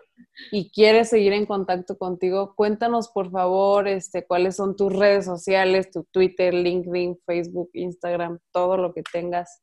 [0.50, 5.90] y quieres seguir en contacto contigo, cuéntanos por favor este, cuáles son tus redes sociales,
[5.90, 9.62] tu Twitter, LinkedIn, Facebook, Instagram, todo lo que tengas.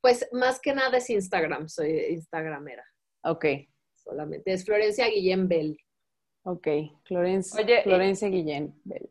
[0.00, 2.84] Pues más que nada es Instagram, soy Instagramera.
[3.24, 3.46] Ok.
[3.96, 5.76] Solamente es Florencia Guillén Bell.
[6.44, 6.68] Ok,
[7.04, 9.10] Florencia, Oye, Florencia Guillén Bell.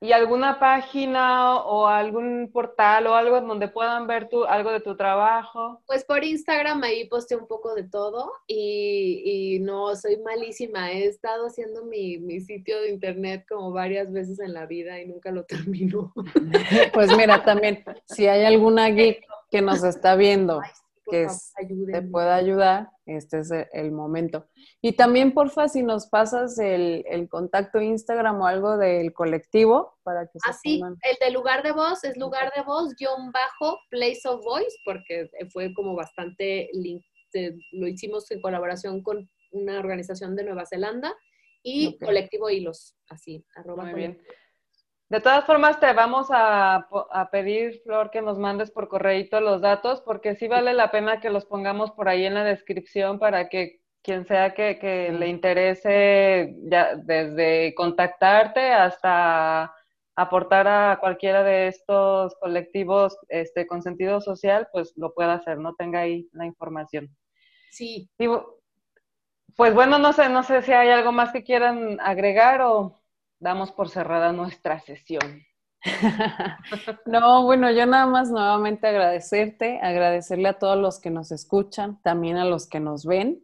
[0.00, 4.96] ¿Y alguna página o algún portal o algo donde puedan ver tu, algo de tu
[4.96, 5.82] trabajo?
[5.86, 10.92] Pues por Instagram ahí posté un poco de todo y, no, soy malísima.
[10.92, 15.08] He estado haciendo mi, mi, sitio de internet como varias veces en la vida y
[15.08, 16.12] nunca lo termino.
[16.92, 20.60] Pues mira, también, si hay alguna geek que nos está viendo
[21.10, 21.26] que
[21.92, 24.46] te pueda ayudar, este es el momento.
[24.80, 30.26] Y también, porfa, si nos pasas el, el contacto Instagram o algo del colectivo para
[30.26, 33.78] que se Así, ah, el de lugar de voz es lugar de voz, guion bajo,
[33.90, 36.70] place of voice, porque fue como bastante,
[37.72, 41.14] lo hicimos en colaboración con una organización de Nueva Zelanda
[41.62, 44.22] y colectivo hilos, así, arroba Muy bien.
[45.08, 46.86] De todas formas, te vamos a,
[47.32, 51.30] pedir, Flor, que nos mandes por correíto los datos, porque sí vale la pena que
[51.30, 56.94] los pongamos por ahí en la descripción para que quien sea que, le interese, ya
[56.94, 59.74] desde contactarte hasta
[60.14, 65.74] aportar a cualquiera de estos colectivos este, con sentido social, pues lo pueda hacer, no
[65.74, 67.08] tenga ahí la información.
[67.70, 68.10] Sí.
[69.56, 73.00] pues bueno, no sé, no sé si hay algo más que quieran agregar o
[73.40, 75.42] damos por cerrada nuestra sesión.
[77.06, 82.36] no, bueno, yo nada más nuevamente agradecerte, agradecerle a todos los que nos escuchan, también
[82.36, 83.42] a los que nos ven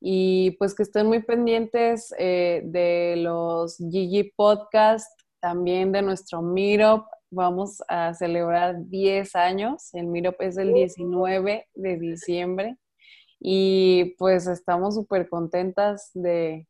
[0.00, 5.08] y pues que estén muy pendientes eh, de los Gigi Podcast,
[5.40, 7.06] también de nuestro Meetup.
[7.30, 12.76] Vamos a celebrar 10 años, el Meetup es el 19 de diciembre
[13.40, 16.68] y pues estamos súper contentas de,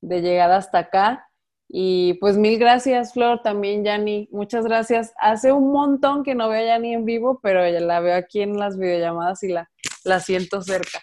[0.00, 1.28] de llegar hasta acá.
[1.74, 5.14] Y pues mil gracias, Flor, también Yanni, muchas gracias.
[5.18, 8.58] Hace un montón que no veo a Yanni en vivo, pero la veo aquí en
[8.58, 9.70] las videollamadas y la,
[10.04, 11.00] la siento cerca.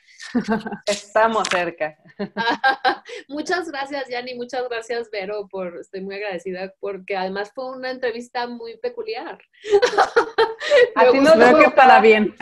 [0.85, 1.97] Estamos cerca.
[3.27, 8.47] muchas gracias, Yanni, muchas gracias, Vero, por, estoy muy agradecida porque además fue una entrevista
[8.47, 9.39] muy peculiar.
[10.95, 12.35] Así no creo que para bien.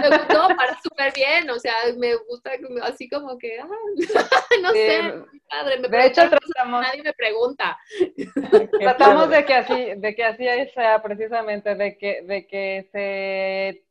[0.00, 2.50] Me gustó, para súper bien, o sea, me gusta
[2.82, 3.68] así como que, ah,
[4.62, 5.14] no sé,
[5.48, 7.78] padre, me de hecho, tratamos, nadie me pregunta.
[8.80, 13.89] Tratamos de que así, de que así sea precisamente, de que, de que se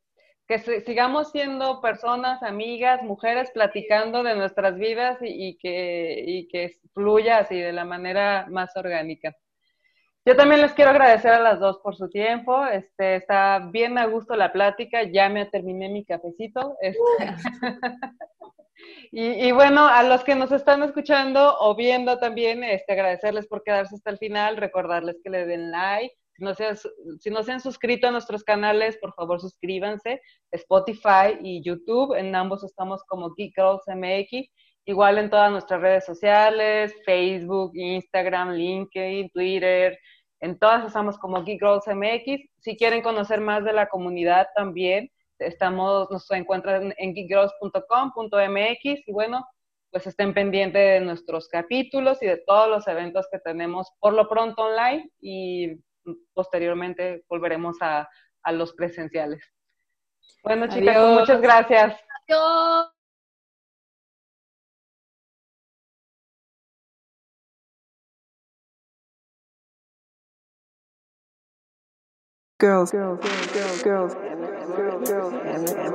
[0.49, 7.37] que sigamos siendo personas, amigas, mujeres, platicando de nuestras vidas y, que, y que fluya
[7.37, 9.37] así de la manera más orgánica.
[10.25, 12.65] Yo también les quiero agradecer a las dos por su tiempo.
[12.65, 15.03] Este, está bien a gusto la plática.
[15.03, 16.75] Ya me terminé mi cafecito.
[16.81, 16.97] Este,
[19.11, 23.61] y, y, bueno, a los que nos están escuchando o viendo también, este, agradecerles por
[23.61, 24.57] quedarse hasta el final.
[24.57, 29.13] Recordarles que le den like, no, si no se han suscrito a nuestros canales, por
[29.13, 30.21] favor suscríbanse.
[30.51, 34.49] Spotify y YouTube, en ambos estamos como Geek Girls MX.
[34.85, 39.99] Igual en todas nuestras redes sociales, Facebook, Instagram, LinkedIn, Twitter,
[40.41, 42.41] en todas estamos como Geek Girls MX.
[42.59, 49.45] Si quieren conocer más de la comunidad también, estamos, nos encuentran en geekgirls.com.mx y bueno,
[49.91, 54.29] pues estén pendientes de nuestros capítulos y de todos los eventos que tenemos por lo
[54.29, 55.77] pronto online y
[56.33, 58.07] posteriormente volveremos a,
[58.51, 59.43] los presenciales.
[60.43, 61.99] Bueno, chicas, pues, muchas gracias.
[62.27, 62.91] Adiós.
[72.59, 73.19] Girls, girls,
[73.53, 75.89] girls, girls, girls, girls, girls, bunch of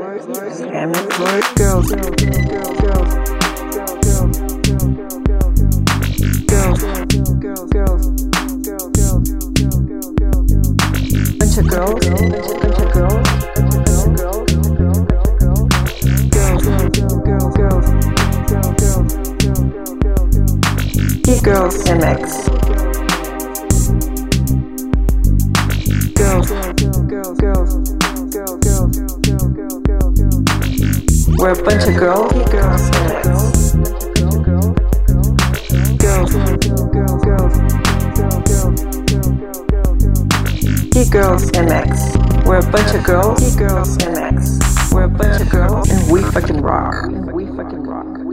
[1.67, 1.91] girls,
[6.81, 8.24] bunch of girls, bunch
[11.59, 13.23] of girls, girls, girls,
[21.23, 22.49] girls, girls, MX.
[26.15, 27.73] Girls, girls, girls, girls,
[31.39, 33.25] We're a bunch of girls, girls, MX.
[35.99, 37.55] Girls, girls, girls.
[37.55, 39.44] Geek Girls
[40.95, 42.47] MX.
[42.47, 43.57] We're a bunch of girls.
[43.57, 44.93] Girls MX.
[44.93, 46.95] We're a bunch of girls, and we fucking rock.
[47.07, 47.33] And.
[47.33, 48.24] We fucking rock.